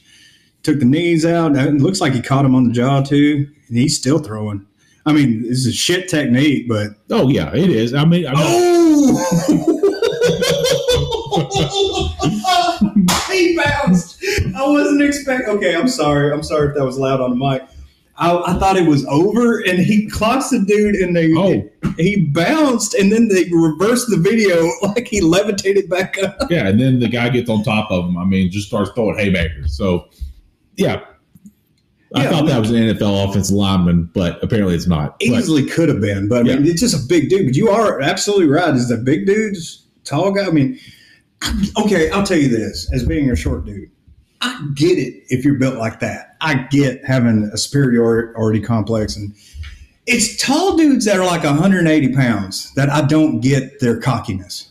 took 0.63 0.79
the 0.79 0.85
knees 0.85 1.25
out 1.25 1.55
it 1.55 1.73
looks 1.75 2.01
like 2.01 2.13
he 2.13 2.21
caught 2.21 2.45
him 2.45 2.53
on 2.55 2.65
the 2.67 2.73
jaw 2.73 3.01
too 3.01 3.47
and 3.67 3.77
he's 3.77 3.97
still 3.97 4.19
throwing 4.19 4.65
I 5.05 5.13
mean 5.13 5.43
it's 5.45 5.65
a 5.67 5.71
shit 5.71 6.07
technique 6.09 6.67
but 6.67 6.89
Oh 7.11 7.29
yeah, 7.29 7.53
it 7.55 7.69
is. 7.69 7.93
I 7.93 8.05
mean, 8.05 8.25
I 8.27 8.33
mean 8.33 8.43
Oh! 8.47 9.71
he 13.31 13.55
bounced. 13.57 14.23
I 14.55 14.67
wasn't 14.67 15.01
expecting. 15.01 15.55
Okay, 15.57 15.75
I'm 15.75 15.87
sorry. 15.87 16.31
I'm 16.31 16.43
sorry 16.43 16.69
if 16.69 16.75
that 16.75 16.85
was 16.85 16.97
loud 16.97 17.21
on 17.21 17.31
the 17.31 17.35
mic. 17.35 17.63
I, 18.17 18.37
I 18.37 18.53
thought 18.57 18.77
it 18.77 18.87
was 18.87 19.05
over, 19.07 19.59
and 19.59 19.77
he 19.77 20.09
clocks 20.09 20.49
the 20.49 20.59
dude, 20.59 20.95
and 20.95 21.13
they 21.15 21.33
Oh. 21.33 21.69
he 21.97 22.21
bounced, 22.21 22.93
and 22.93 23.11
then 23.11 23.27
they 23.27 23.43
reversed 23.51 24.09
the 24.09 24.15
video 24.17 24.69
like 24.83 25.07
he 25.07 25.19
levitated 25.19 25.89
back 25.89 26.17
up. 26.23 26.37
yeah, 26.49 26.67
and 26.67 26.79
then 26.79 26.99
the 26.99 27.09
guy 27.09 27.27
gets 27.29 27.49
on 27.49 27.63
top 27.63 27.91
of 27.91 28.05
him. 28.05 28.17
I 28.17 28.23
mean, 28.23 28.49
just 28.49 28.67
starts 28.67 28.91
throwing 28.95 29.17
haymakers. 29.17 29.77
So, 29.77 30.07
yeah, 30.77 31.01
I 32.15 32.23
Yeah, 32.23 32.29
thought 32.29 32.45
that 32.47 32.59
was 32.59 32.71
an 32.71 32.77
NFL 32.77 33.29
offensive 33.29 33.55
lineman, 33.55 34.09
but 34.13 34.41
apparently 34.43 34.73
it's 34.73 34.87
not. 34.87 35.19
But, 35.19 35.25
Easily 35.27 35.65
could 35.67 35.89
have 35.89 35.99
been, 36.01 36.27
but 36.29 36.39
I 36.49 36.55
mean, 36.55 36.65
it's 36.65 36.79
just 36.81 36.95
a 36.95 37.07
big 37.07 37.29
dude. 37.29 37.47
But 37.47 37.55
you 37.55 37.69
are 37.69 37.99
absolutely 38.01 38.47
right. 38.47 38.73
Is 38.73 38.87
the 38.89 38.97
big 38.97 39.25
dudes 39.25 39.85
tall 40.05 40.31
guy? 40.31 40.45
I 40.47 40.51
mean, 40.51 40.79
okay, 41.77 42.09
I'll 42.11 42.23
tell 42.25 42.37
you 42.37 42.47
this: 42.47 42.89
as 42.93 43.03
being 43.05 43.29
a 43.31 43.35
short 43.35 43.65
dude, 43.65 43.89
I 44.41 44.65
get 44.75 44.97
it 44.97 45.23
if 45.27 45.43
you're 45.43 45.59
built 45.59 45.75
like 45.75 45.99
that. 45.99 46.37
I 46.41 46.55
get 46.69 47.03
having 47.05 47.49
a 47.51 47.57
superiority 47.57 48.61
complex, 48.61 49.17
and 49.17 49.33
it's 50.05 50.37
tall 50.41 50.77
dudes 50.77 51.03
that 51.05 51.17
are 51.19 51.25
like 51.25 51.43
180 51.43 52.13
pounds 52.13 52.73
that 52.75 52.89
I 52.89 53.01
don't 53.01 53.41
get 53.41 53.79
their 53.81 53.99
cockiness. 53.99 54.69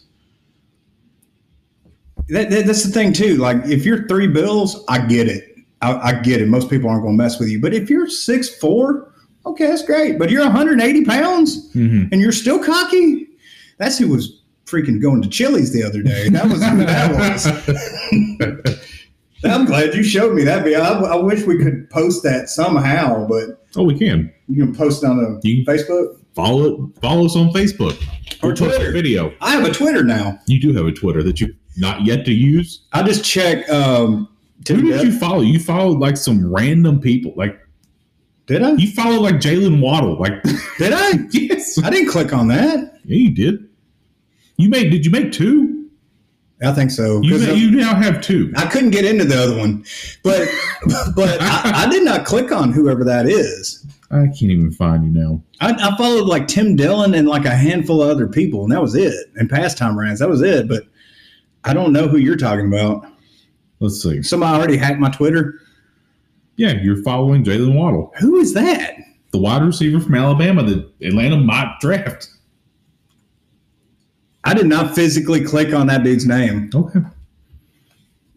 That, 2.28 2.48
that- 2.50 2.66
that's 2.66 2.84
the 2.84 2.90
thing 2.92 3.12
too. 3.12 3.36
Like 3.36 3.66
if 3.66 3.84
you're 3.84 4.08
three 4.08 4.28
bills, 4.28 4.82
I 4.88 5.04
get 5.06 5.28
it. 5.28 5.53
I, 5.84 6.08
I 6.08 6.20
get 6.20 6.40
it. 6.40 6.48
Most 6.48 6.70
people 6.70 6.88
aren't 6.90 7.02
going 7.02 7.16
to 7.16 7.22
mess 7.22 7.38
with 7.38 7.48
you. 7.48 7.60
But 7.60 7.74
if 7.74 7.90
you're 7.90 8.08
six 8.08 8.48
four, 8.58 9.12
okay, 9.46 9.66
that's 9.66 9.84
great. 9.84 10.18
But 10.18 10.30
you're 10.30 10.42
180 10.44 11.04
pounds 11.04 11.72
Mhm. 11.74 12.08
and 12.12 12.20
you're 12.20 12.32
still 12.32 12.62
cocky. 12.62 13.28
That's 13.78 13.98
who 13.98 14.08
was 14.08 14.40
freaking 14.66 15.00
going 15.00 15.20
to 15.22 15.28
Chili's 15.28 15.72
the 15.72 15.82
other 15.82 16.02
day. 16.02 16.28
That 16.30 16.44
was 16.44 16.64
who 16.64 16.78
that 16.78 17.12
was. 17.12 18.84
I'm 19.44 19.66
glad 19.66 19.94
you 19.94 20.02
showed 20.02 20.34
me 20.34 20.42
that 20.44 20.64
video. 20.64 20.80
I, 20.80 21.12
I 21.12 21.16
wish 21.16 21.44
we 21.44 21.58
could 21.62 21.90
post 21.90 22.22
that 22.22 22.48
somehow, 22.48 23.26
but 23.28 23.62
oh, 23.76 23.82
we 23.82 23.98
can 23.98 24.32
you 24.48 24.64
can 24.64 24.74
post 24.74 25.02
it 25.04 25.06
on 25.06 25.18
the 25.18 25.40
You- 25.48 25.64
Facebook. 25.66 26.16
follow 26.34 26.90
follow 27.02 27.26
us 27.26 27.36
on 27.36 27.50
Facebook. 27.50 28.02
Or 28.42 28.54
Twitter. 28.54 28.90
video. 28.92 29.32
I 29.40 29.52
have 29.52 29.64
a 29.64 29.72
Twitter 29.72 30.02
now. 30.02 30.38
You 30.46 30.60
do 30.60 30.72
have 30.74 30.86
a 30.86 30.92
Twitter 30.92 31.22
that 31.22 31.40
you 31.40 31.54
not 31.76 32.04
yet 32.04 32.24
to 32.26 32.32
use. 32.32 32.82
I 32.92 33.02
just 33.02 33.24
check. 33.24 33.68
Um, 33.70 34.28
Who 34.68 34.82
did 34.82 34.96
Deb- 34.96 35.04
you 35.06 35.18
follow? 35.18 35.40
You 35.42 35.58
followed 35.60 35.98
like 35.98 36.16
some 36.16 36.52
random 36.52 37.00
people. 37.00 37.32
Like 37.36 37.58
Did 38.46 38.62
I? 38.62 38.72
you 38.72 38.90
followed 38.92 39.20
like 39.20 39.36
Jalen 39.36 39.80
Waddle. 39.80 40.18
Like 40.18 40.42
Did 40.78 40.92
I? 40.94 41.18
yes, 41.32 41.82
I 41.82 41.90
didn't 41.90 42.10
click 42.10 42.32
on 42.32 42.48
that. 42.48 42.98
yeah, 43.04 43.16
you 43.16 43.30
did. 43.34 43.68
You 44.56 44.68
made? 44.68 44.90
Did 44.90 45.04
you 45.04 45.10
make 45.10 45.32
two? 45.32 45.72
I 46.62 46.72
think 46.72 46.90
so. 46.92 47.20
You 47.22 47.32
'cause 47.32 47.46
ma- 47.46 47.52
I- 47.52 47.56
you 47.56 47.70
now 47.72 47.94
have 47.94 48.20
two. 48.22 48.52
I 48.56 48.66
couldn't 48.66 48.90
get 48.90 49.04
into 49.04 49.24
the 49.24 49.36
other 49.36 49.58
one, 49.58 49.84
but 50.22 50.48
but 51.16 51.36
I, 51.42 51.84
I 51.84 51.88
did 51.90 52.04
not 52.04 52.24
click 52.24 52.52
on 52.52 52.72
whoever 52.72 53.04
that 53.04 53.26
is. 53.28 53.84
I 54.10 54.26
can't 54.26 54.42
even 54.52 54.70
find 54.70 55.04
you 55.04 55.10
now. 55.10 55.42
I, 55.60 55.72
I 55.72 55.96
followed 55.96 56.26
like 56.28 56.46
Tim 56.46 56.76
Dillon 56.76 57.14
and 57.14 57.26
like 57.26 57.44
a 57.44 57.54
handful 57.54 58.00
of 58.00 58.08
other 58.10 58.28
people, 58.28 58.62
and 58.62 58.70
that 58.72 58.80
was 58.80 58.94
it. 58.94 59.14
And 59.34 59.50
pastime 59.50 59.98
rants, 59.98 60.20
that 60.20 60.28
was 60.28 60.40
it. 60.40 60.68
But 60.68 60.84
I 61.64 61.74
don't 61.74 61.92
know 61.92 62.06
who 62.06 62.18
you're 62.18 62.36
talking 62.36 62.68
about. 62.68 63.04
Let's 63.80 64.02
see. 64.02 64.22
Somebody 64.22 64.56
already 64.56 64.76
hacked 64.76 65.00
my 65.00 65.10
Twitter. 65.10 65.60
Yeah, 66.56 66.72
you're 66.80 67.02
following 67.02 67.44
Jalen 67.44 67.74
Waddle, 67.74 68.12
Who 68.20 68.36
is 68.36 68.54
that? 68.54 68.96
the 69.32 69.38
wide 69.38 69.62
receiver 69.62 69.98
from 69.98 70.14
Alabama 70.14 70.62
that 70.62 70.88
Atlanta 71.00 71.36
might 71.36 71.74
draft. 71.80 72.28
I 74.44 74.54
did 74.54 74.66
not 74.66 74.94
physically 74.94 75.44
click 75.44 75.74
on 75.74 75.88
that 75.88 76.04
dude's 76.04 76.24
name. 76.26 76.70
Okay. 76.72 77.00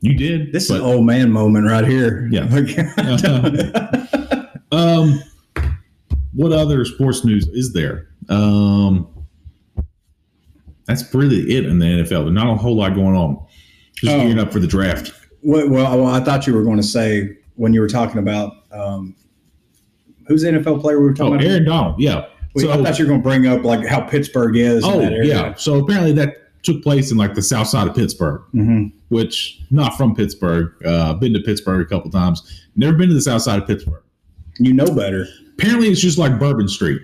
You 0.01 0.15
did. 0.15 0.53
This 0.53 0.65
is 0.65 0.71
an 0.71 0.81
old 0.81 1.05
man 1.05 1.31
moment 1.31 1.67
right 1.67 1.85
here. 1.85 2.27
Yeah. 2.31 2.47
Um, 4.71 5.21
what 6.33 6.51
other 6.51 6.83
sports 6.83 7.23
news 7.23 7.47
is 7.47 7.71
there? 7.73 8.09
Um, 8.27 9.07
that's 10.85 11.13
really 11.13 11.55
it 11.55 11.65
in 11.65 11.79
the 11.79 11.85
NFL. 11.85 12.09
There's 12.25 12.31
not 12.31 12.53
a 12.53 12.57
whole 12.57 12.75
lot 12.75 12.93
going 12.93 13.15
on. 13.15 13.45
Just 13.95 14.13
Oh. 14.13 14.19
gearing 14.19 14.39
up 14.39 14.51
for 14.51 14.59
the 14.59 14.67
draft. 14.67 15.13
Well, 15.47 15.69
well, 15.69 16.07
I 16.07 16.19
thought 16.19 16.45
you 16.47 16.53
were 16.53 16.63
going 16.63 16.77
to 16.77 16.83
say 16.83 17.37
when 17.55 17.73
you 17.73 17.81
were 17.81 17.89
talking 17.89 18.19
about 18.19 18.53
um, 18.71 19.15
who's 20.27 20.41
the 20.43 20.49
NFL 20.49 20.81
player 20.81 20.99
we 20.99 21.05
were 21.05 21.13
talking 21.13 21.33
Oh, 21.33 21.35
about. 21.35 21.45
Aaron 21.47 21.65
Donald. 21.65 21.99
Yeah. 21.99 22.25
Well, 22.55 22.71
I 22.71 22.83
thought 22.83 22.97
you 22.99 23.05
were 23.05 23.09
going 23.09 23.21
to 23.21 23.23
bring 23.23 23.47
up 23.47 23.63
like 23.63 23.85
how 23.85 24.01
Pittsburgh 24.01 24.55
is. 24.57 24.83
in 24.83 24.89
oh, 24.91 24.99
that 24.99 25.13
area. 25.13 25.27
yeah. 25.35 25.53
So 25.55 25.79
apparently 25.83 26.11
that 26.13 26.35
took 26.63 26.81
place 26.83 27.11
in 27.11 27.17
like 27.17 27.33
the 27.35 27.41
south 27.41 27.67
side 27.67 27.87
of 27.87 27.95
Pittsburgh, 27.95 28.41
Mhm. 28.53 28.91
which 29.09 29.61
not 29.71 29.95
from 29.95 30.15
Pittsburgh. 30.15 30.73
Uh, 30.85 31.13
been 31.13 31.33
to 31.33 31.39
Pittsburgh 31.39 31.85
a 31.85 31.85
couple 31.89 32.09
times. 32.11 32.65
Never 32.75 32.97
been 32.97 33.09
to 33.09 33.13
the 33.15 33.21
south 33.21 33.43
side 33.43 33.61
of 33.61 33.67
Pittsburgh. 33.67 34.01
You 34.59 34.73
know 34.73 34.93
better. 34.93 35.27
Apparently 35.53 35.87
it's 35.89 36.01
just 36.01 36.17
like 36.17 36.39
Bourbon 36.39 36.67
Street. 36.67 37.01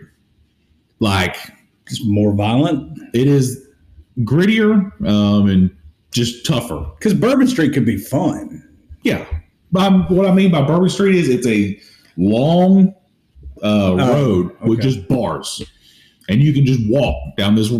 Like 0.99 1.35
it's 1.87 2.03
more 2.05 2.33
violent. 2.33 2.99
it 3.13 3.27
is 3.27 3.67
grittier 4.21 4.91
um, 5.07 5.47
and 5.49 5.69
just 6.13 6.45
tougher. 6.45 6.85
Because 6.97 7.13
Bourbon 7.13 7.47
Street 7.47 7.73
could 7.73 7.85
be 7.85 7.97
fun. 7.97 8.67
Yeah. 9.03 9.25
Um, 9.75 10.05
what 10.09 10.25
I 10.27 10.33
mean 10.33 10.51
by 10.51 10.61
Bourbon 10.61 10.89
Street 10.89 11.15
is 11.15 11.29
it's 11.29 11.47
a 11.47 11.79
long 12.15 12.93
uh, 13.63 13.95
road 13.97 14.55
with 14.61 14.79
okay. 14.79 14.89
just 14.89 15.07
bars, 15.07 15.63
and 16.29 16.41
you 16.41 16.53
can 16.53 16.65
just 16.65 16.79
walk 16.89 17.15
down 17.37 17.55
this 17.55 17.71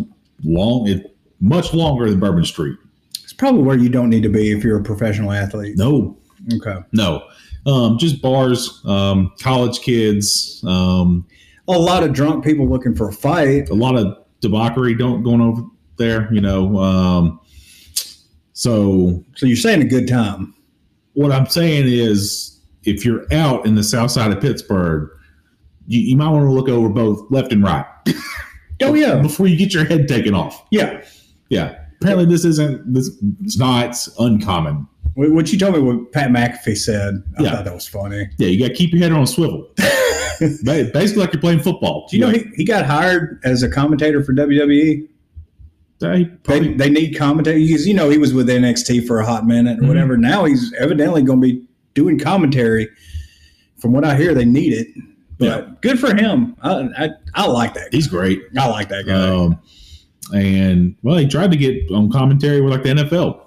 long. 0.44 0.88
It 0.88 1.16
much 1.40 1.74
longer 1.74 2.10
than 2.10 2.20
Bourbon 2.20 2.46
Street. 2.46 2.78
It's 3.24 3.34
probably 3.34 3.62
where 3.64 3.78
you 3.78 3.90
don't 3.90 4.10
need 4.10 4.24
to 4.24 4.30
be 4.30 4.52
if 4.52 4.64
you're 4.64 4.80
a 4.80 4.84
professional 4.84 5.32
athlete. 5.32 5.78
No, 5.78 6.18
Okay. 6.54 6.80
no, 6.94 7.24
um, 7.66 7.98
just 8.00 8.22
bars. 8.22 8.82
Um, 8.86 9.32
college 9.42 9.80
kids. 9.82 10.64
Um, 10.68 11.26
A 11.68 11.72
lot 11.74 12.04
of 12.04 12.12
drunk 12.14 12.44
people 12.44 12.68
looking 12.68 12.96
for 12.96 13.10
a 13.10 13.14
fight. 13.14 13.70
a 13.70 13.74
lot 13.76 13.96
of 13.96 14.18
debauchery 14.42 14.96
don't 14.96 15.22
going 15.24 15.42
over 15.42 15.62
there. 15.98 16.34
You 16.34 16.42
know. 16.42 17.40
So 18.54 19.24
So 19.36 19.46
you're 19.46 19.56
saying 19.58 19.82
a 19.82 19.86
good 19.86 20.08
time. 20.08 20.54
what 21.14 21.32
I'm 21.32 21.48
saying 21.48 21.86
is, 21.88 22.60
if 22.84 23.06
you're 23.06 23.26
out 23.34 23.66
in 23.66 23.76
the 23.76 23.84
south 23.84 24.12
side 24.12 24.32
of 24.32 24.42
Pittsburgh, 24.42 25.10
you, 25.88 26.00
you 26.02 26.18
might 26.18 26.30
want 26.30 26.46
to 26.46 26.52
look 26.52 26.68
over 26.70 26.90
both 26.90 27.30
left 27.32 27.52
and 27.52 27.64
right 27.64 27.86
Oh 28.82 28.94
yeah. 28.94 29.22
before 29.22 29.48
you 29.48 29.56
get 29.58 29.74
your 29.74 29.86
head 29.86 30.08
taken 30.08 30.34
off. 30.34 30.66
Yeah. 30.72 31.02
Yeah. 31.50 31.80
Apparently, 32.02 32.26
this 32.26 32.44
isn't 32.44 32.94
this. 32.94 33.10
It's 33.44 33.58
not 33.58 33.96
uncommon. 34.20 34.88
What 35.14 35.32
what 35.32 35.54
you 35.54 35.58
told 35.60 35.76
me 35.76 35.80
what 35.80 36.12
Pat 36.12 36.32
McAfee 36.32 36.76
said, 36.78 37.24
I 37.40 37.44
Yeah. 37.44 37.52
thought 37.52 37.66
that 37.66 37.74
was 37.74 37.88
funny. 37.88 38.28
Yeah, 38.38 38.48
you 38.50 38.60
got 38.60 38.70
to 38.70 38.74
keep 38.74 38.92
your 38.92 39.02
head 39.02 39.12
on 39.14 39.24
a 39.24 39.28
swivel. 39.28 39.70
Basically, 40.40 41.16
like 41.22 41.32
you're 41.32 41.40
playing 41.40 41.60
football. 41.62 42.08
Do 42.10 42.18
you 42.18 42.22
know 42.26 42.30
he, 42.32 42.44
he 42.56 42.66
got 42.66 42.86
hired 42.86 43.40
as 43.46 43.64
a 43.64 43.70
commentator 43.70 44.22
for 44.24 44.34
WWE? 44.34 45.08
They 46.12 46.24
They, 46.24 46.30
probably- 46.44 46.74
they 46.76 46.90
need 46.90 47.18
commentary 47.18 47.66
because 47.66 47.88
you 47.88 47.94
know 47.94 48.10
he 48.10 48.18
was 48.18 48.34
with 48.34 48.48
NXT 48.50 49.08
for 49.08 49.20
a 49.20 49.26
hot 49.26 49.46
minute 49.48 49.80
or 49.80 49.84
Mhm. 49.84 49.88
whatever. 49.88 50.18
Now 50.18 50.46
he's 50.46 50.74
evidently 50.80 51.22
going 51.24 51.42
to 51.42 51.48
be 51.48 51.62
doing 51.94 52.20
commentary. 52.20 52.88
From 53.78 53.92
what 53.92 54.06
I 54.06 54.16
hear, 54.16 54.34
they 54.34 54.46
need 54.46 54.74
it. 54.74 54.88
But 55.40 55.46
Yeah. 55.46 55.74
good 55.82 56.00
for 56.00 56.16
him. 56.16 56.56
I, 56.62 56.90
I 56.98 57.10
I 57.34 57.48
like 57.48 57.74
that. 57.74 57.92
Guy. 57.92 57.98
he's 57.98 58.08
great. 58.08 58.42
I 58.58 58.68
like 58.68 58.90
that 58.90 59.06
guy. 59.06 59.28
Um, 59.30 59.58
and 60.34 60.96
well, 61.04 61.18
he 61.18 61.28
tried 61.28 61.52
to 61.52 61.58
get 61.58 61.90
on 61.92 62.10
commentary 62.12 62.62
with 62.62 62.72
like 62.72 62.84
the 62.84 62.90
NFL. 62.90 63.40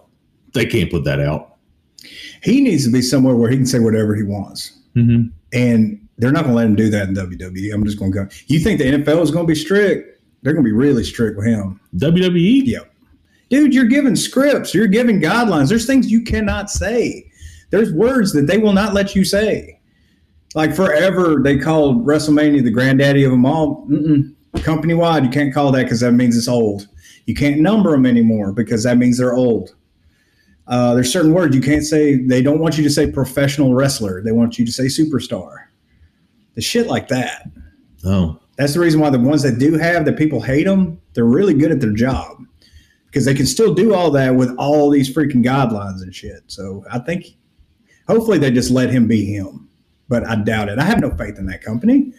They 0.53 0.67
can't 0.67 0.91
put 0.91 1.05
that 1.05 1.21
out. 1.21 1.55
he 2.43 2.61
needs 2.61 2.85
to 2.85 2.91
be 2.93 3.03
somewhere 3.03 3.35
where 3.35 3.51
he 3.51 3.57
can 3.57 3.67
say 3.67 3.79
whatever 3.79 4.15
he 4.15 4.23
wants. 4.23 4.73
Mm-hmm. 4.95 5.29
And 5.53 6.01
they're 6.19 6.31
not 6.33 6.45
going 6.45 6.53
to 6.55 6.57
let 6.57 6.67
him 6.67 6.77
do 6.77 6.89
that 6.91 7.09
in 7.09 7.15
WWE. 7.15 7.73
I'm 7.75 7.85
just 7.85 7.99
going 7.99 8.13
to 8.13 8.19
go. 8.25 8.29
You 8.47 8.61
think 8.61 8.79
the 8.79 8.85
NFL 8.85 9.23
is 9.23 9.31
going 9.31 9.45
to 9.47 9.49
be 9.49 9.55
strict? 9.59 10.16
They're 10.47 10.55
going 10.55 10.65
to 10.65 10.71
be 10.71 10.77
really 10.77 11.03
strict 11.03 11.37
with 11.37 11.47
him. 11.47 11.81
WWE. 11.97 12.63
Yeah. 12.65 12.79
Dude, 13.51 13.75
you're 13.75 13.87
giving 13.87 14.15
scripts, 14.15 14.73
you're 14.73 14.87
giving 14.87 15.21
guidelines. 15.21 15.69
There's 15.69 15.89
things 15.89 16.09
you 16.09 16.23
cannot 16.23 16.71
say. 16.71 17.29
There's 17.71 17.93
words 17.93 18.33
that 18.33 18.47
they 18.47 18.57
will 18.57 18.73
not 18.73 18.95
let 18.95 19.17
you 19.17 19.25
say. 19.25 19.81
Like 20.55 20.73
forever, 20.73 21.41
they 21.43 21.59
called 21.59 22.07
WrestleMania 22.07 22.63
the 22.63 22.71
granddaddy 22.71 23.25
of 23.25 23.33
them 23.33 23.45
all. 23.45 23.89
Company 24.63 24.95
wide, 24.95 25.25
you 25.25 25.31
can't 25.31 25.53
call 25.53 25.73
that 25.73 25.83
because 25.83 25.99
that 25.99 26.13
means 26.13 26.37
it's 26.37 26.47
old. 26.47 26.87
You 27.25 27.35
can't 27.35 27.59
number 27.59 27.91
them 27.91 28.07
anymore 28.07 28.53
because 28.53 28.85
that 28.85 28.99
means 28.99 29.19
they're 29.19 29.35
old. 29.35 29.75
Uh, 30.69 30.95
there's 30.95 31.13
certain 31.13 31.35
words 31.35 31.57
you 31.57 31.61
can't 31.61 31.85
say. 31.85 32.19
They 32.19 32.41
don't 32.41 32.61
want 32.61 32.79
you 32.79 32.85
to 32.85 32.91
say 32.91 33.11
professional 33.11 33.75
wrestler. 33.75 34.23
They 34.23 34.31
want 34.31 34.61
you 34.61 34.65
to 34.65 34.71
say 34.71 34.85
superstar. 34.85 35.65
The 36.55 36.63
shit 36.63 36.87
like 36.87 37.09
that. 37.09 37.49
Oh, 38.05 38.39
That's 38.57 38.75
the 38.75 38.81
reason 38.81 39.01
why 39.01 39.11
the 39.11 39.19
ones 39.21 39.43
that 39.43 39.59
do 39.59 39.75
have 39.79 40.05
that 40.07 40.17
people 40.17 40.41
hate 40.41 40.65
them, 40.65 41.01
they're 41.15 41.25
really 41.25 41.55
good 41.55 41.71
at 41.71 41.81
their 41.81 41.93
job 41.93 42.39
because 43.07 43.25
they 43.25 43.35
can 43.35 43.47
still 43.47 43.75
do 43.75 43.95
all 43.95 44.11
that 44.13 44.35
with 44.35 44.55
all 44.59 44.91
these 44.91 45.15
freaking 45.15 45.45
guidelines 45.45 46.03
and 46.03 46.15
shit. 46.15 46.41
So 46.47 46.85
I 46.91 46.99
think 47.01 47.37
hopefully 48.09 48.39
they 48.39 48.51
just 48.51 48.71
let 48.71 48.91
him 48.91 49.07
be 49.07 49.25
him, 49.27 49.69
but 50.09 50.27
I 50.27 50.37
doubt 50.37 50.69
it. 50.71 50.79
I 50.79 50.85
have 50.85 51.01
no 51.01 51.11
faith 51.11 51.39
in 51.39 51.47
that 51.47 51.63
company. 51.63 52.13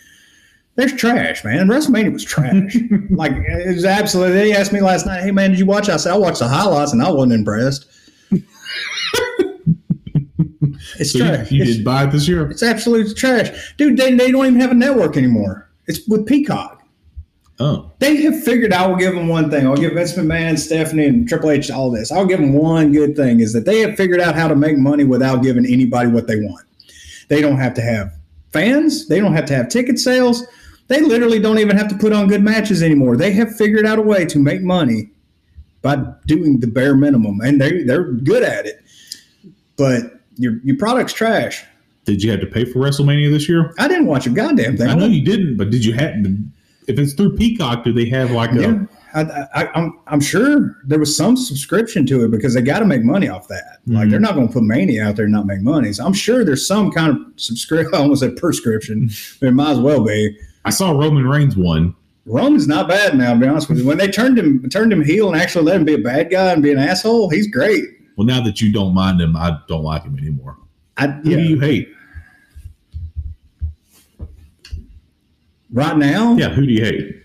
There's 0.75 0.93
trash, 0.93 1.43
man. 1.43 1.57
And 1.57 1.69
WrestleMania 1.71 2.13
was 2.13 2.23
trash. 2.23 2.77
like 3.09 3.31
it 3.33 3.73
was 3.73 3.83
absolutely. 3.85 4.33
They 4.33 4.53
asked 4.53 4.71
me 4.71 4.79
last 4.79 5.07
night, 5.07 5.23
"Hey, 5.23 5.31
man, 5.31 5.49
did 5.49 5.57
you 5.59 5.65
watch?" 5.65 5.89
I 5.89 5.97
said, 5.97 6.13
"I 6.13 6.17
watched 6.17 6.37
the 6.37 6.47
highlights, 6.47 6.93
and 6.93 7.01
I 7.01 7.09
wasn't 7.09 7.33
impressed." 7.33 7.87
it's 10.99 11.11
so 11.13 11.17
you, 11.19 11.25
trash. 11.25 11.51
you 11.51 11.61
It's- 11.63 11.77
did 11.77 11.85
buy 11.85 12.03
it 12.03 12.11
this 12.11 12.27
year? 12.27 12.49
it's 12.51 12.61
absolute 12.61 13.15
trash, 13.17 13.73
dude. 13.77 13.97
They, 13.97 14.13
they 14.13 14.31
don't 14.31 14.45
even 14.45 14.59
have 14.59 14.69
a 14.71 14.75
network 14.75 15.17
anymore. 15.17 15.66
It's 15.87 16.07
with 16.07 16.25
Peacock. 16.25 16.83
Oh, 17.59 17.91
They 17.97 18.17
have 18.17 18.43
figured. 18.43 18.71
out. 18.71 18.85
I 18.85 18.87
will 18.87 18.97
give 18.97 19.15
them 19.15 19.27
one 19.27 19.49
thing. 19.49 19.65
I'll 19.65 19.75
give 19.75 19.93
Vince 19.93 20.13
McMahon, 20.13 20.59
Stephanie, 20.59 21.05
and 21.07 21.27
Triple 21.27 21.49
H 21.49 21.71
all 21.71 21.89
this. 21.89 22.11
I'll 22.11 22.25
give 22.27 22.39
them 22.39 22.53
one 22.53 22.91
good 22.91 23.15
thing 23.15 23.39
is 23.39 23.51
that 23.53 23.65
they 23.65 23.79
have 23.79 23.95
figured 23.95 24.21
out 24.21 24.35
how 24.35 24.47
to 24.47 24.55
make 24.55 24.77
money 24.77 25.03
without 25.03 25.41
giving 25.41 25.65
anybody 25.65 26.09
what 26.09 26.27
they 26.27 26.35
want. 26.35 26.65
They 27.29 27.41
don't 27.41 27.57
have 27.57 27.73
to 27.75 27.81
have 27.81 28.13
fans. 28.53 29.07
They 29.07 29.19
don't 29.19 29.33
have 29.33 29.45
to 29.45 29.55
have 29.55 29.69
ticket 29.69 29.97
sales. 29.97 30.45
They 30.87 31.01
literally 31.01 31.39
don't 31.39 31.57
even 31.57 31.75
have 31.75 31.87
to 31.89 31.95
put 31.97 32.13
on 32.13 32.27
good 32.27 32.43
matches 32.43 32.83
anymore. 32.83 33.17
They 33.17 33.31
have 33.33 33.55
figured 33.55 33.85
out 33.87 33.97
a 33.97 34.03
way 34.03 34.25
to 34.25 34.39
make 34.39 34.61
money 34.61 35.09
by 35.81 35.97
doing 36.27 36.59
the 36.59 36.67
bare 36.67 36.95
minimum, 36.95 37.41
and 37.41 37.59
they 37.59 37.83
they're 37.83 38.03
good 38.11 38.43
at 38.43 38.65
it. 38.67 38.83
But 39.77 40.21
your 40.35 40.59
your 40.63 40.77
product's 40.77 41.13
trash. 41.13 41.65
Did 42.07 42.23
you 42.23 42.31
have 42.31 42.39
to 42.39 42.47
pay 42.47 42.63
for 42.63 42.79
WrestleMania 42.79 43.29
this 43.29 43.49
year? 43.49 43.73
I 43.77 43.89
didn't 43.89 44.05
watch 44.05 44.25
a 44.27 44.29
goddamn 44.29 44.77
thing. 44.77 44.87
I 44.87 44.93
know 44.95 45.07
you 45.07 45.25
didn't, 45.25 45.57
but 45.57 45.69
did 45.69 45.83
you 45.83 45.93
have? 45.93 46.23
To? 46.23 46.37
If 46.87 46.97
it's 46.97 47.11
through 47.13 47.35
Peacock, 47.35 47.83
do 47.83 47.91
they 47.91 48.05
have 48.05 48.31
like 48.31 48.53
a? 48.53 48.61
Yeah, 48.61 48.85
I, 49.13 49.23
I, 49.63 49.67
I'm 49.75 49.99
I'm 50.07 50.21
sure 50.21 50.77
there 50.85 50.99
was 50.99 51.15
some 51.17 51.35
subscription 51.35 52.05
to 52.05 52.23
it 52.23 52.31
because 52.31 52.53
they 52.53 52.61
got 52.61 52.79
to 52.79 52.85
make 52.85 53.03
money 53.03 53.27
off 53.27 53.49
that. 53.49 53.79
Like 53.87 54.07
Mhm. 54.07 54.11
they're 54.11 54.19
not 54.21 54.35
going 54.35 54.47
to 54.47 54.53
put 54.53 54.63
Mania 54.63 55.05
out 55.05 55.17
there 55.17 55.25
and 55.25 55.33
not 55.33 55.45
make 55.47 55.59
money. 55.61 55.91
So 55.91 56.05
I'm 56.05 56.13
sure 56.13 56.45
there's 56.45 56.65
some 56.65 56.91
kind 56.91 57.11
of 57.11 57.17
subscription. 57.35 57.93
I 57.93 57.97
almost 57.97 58.21
said 58.21 58.37
prescription, 58.37 59.09
but 59.41 59.47
it 59.47 59.51
might 59.51 59.71
as 59.71 59.79
well 59.81 60.01
be. 60.05 60.37
I 60.63 60.69
saw 60.69 60.91
Roman 60.91 61.27
Reigns 61.27 61.57
won. 61.57 61.93
Roman's 62.25 62.69
not 62.69 62.87
bad 62.87 63.17
now. 63.17 63.33
To 63.33 63.39
be 63.41 63.47
honest 63.47 63.67
with 63.67 63.79
you, 63.79 63.85
when 63.85 63.97
they 63.97 64.07
turned 64.09 64.39
him 64.39 64.69
turned 64.69 64.93
him 64.93 65.03
heel 65.03 65.27
and 65.29 65.41
actually 65.41 65.65
let 65.65 65.75
him 65.75 65.83
be 65.83 65.95
a 65.95 65.99
bad 65.99 66.31
guy 66.31 66.53
and 66.53 66.63
be 66.63 66.71
an 66.71 66.79
asshole, 66.79 67.29
he's 67.29 67.47
great. 67.51 67.83
Well, 68.15 68.25
now 68.25 68.41
that 68.45 68.61
you 68.61 68.71
don't 68.71 68.93
mind 68.93 69.19
him, 69.19 69.35
I 69.35 69.59
don't 69.67 69.83
like 69.83 70.03
him 70.03 70.17
anymore. 70.17 70.55
I, 70.99 71.07
Who 71.07 71.29
yeah. 71.29 71.37
do 71.37 71.43
you 71.43 71.59
hate? 71.59 71.89
Right 75.71 75.97
now, 75.97 76.35
Yeah, 76.35 76.49
who 76.49 76.65
do 76.65 76.73
you 76.73 76.83
hate? 76.83 77.23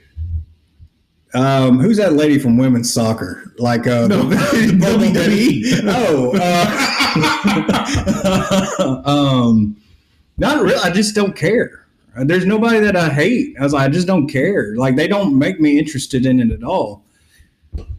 Um, 1.35 1.79
who's 1.79 1.97
that 1.97 2.13
lady 2.13 2.39
from 2.39 2.59
women's 2.59 2.93
soccer? 2.93 3.55
Like 3.59 3.87
uh, 3.87 4.07
No, 4.07 4.25
WWE. 4.25 5.81
oh, 5.85 6.33
uh, 8.75 9.03
um, 9.07 9.77
not 10.39 10.63
really. 10.63 10.81
I 10.83 10.91
just 10.91 11.15
don't 11.15 11.35
care. 11.35 11.87
There's 12.15 12.45
nobody 12.45 12.81
that 12.81 12.97
I 12.97 13.09
hate. 13.09 13.57
I 13.59 13.63
was 13.63 13.73
like, 13.73 13.89
I 13.89 13.91
just 13.91 14.07
don't 14.07 14.27
care. 14.29 14.77
Like 14.77 14.97
they 14.97 15.09
don't 15.09 15.39
make 15.39 15.61
me 15.61 15.79
interested 15.79 16.27
in 16.27 16.41
it 16.41 16.51
at 16.51 16.63
all. 16.63 17.03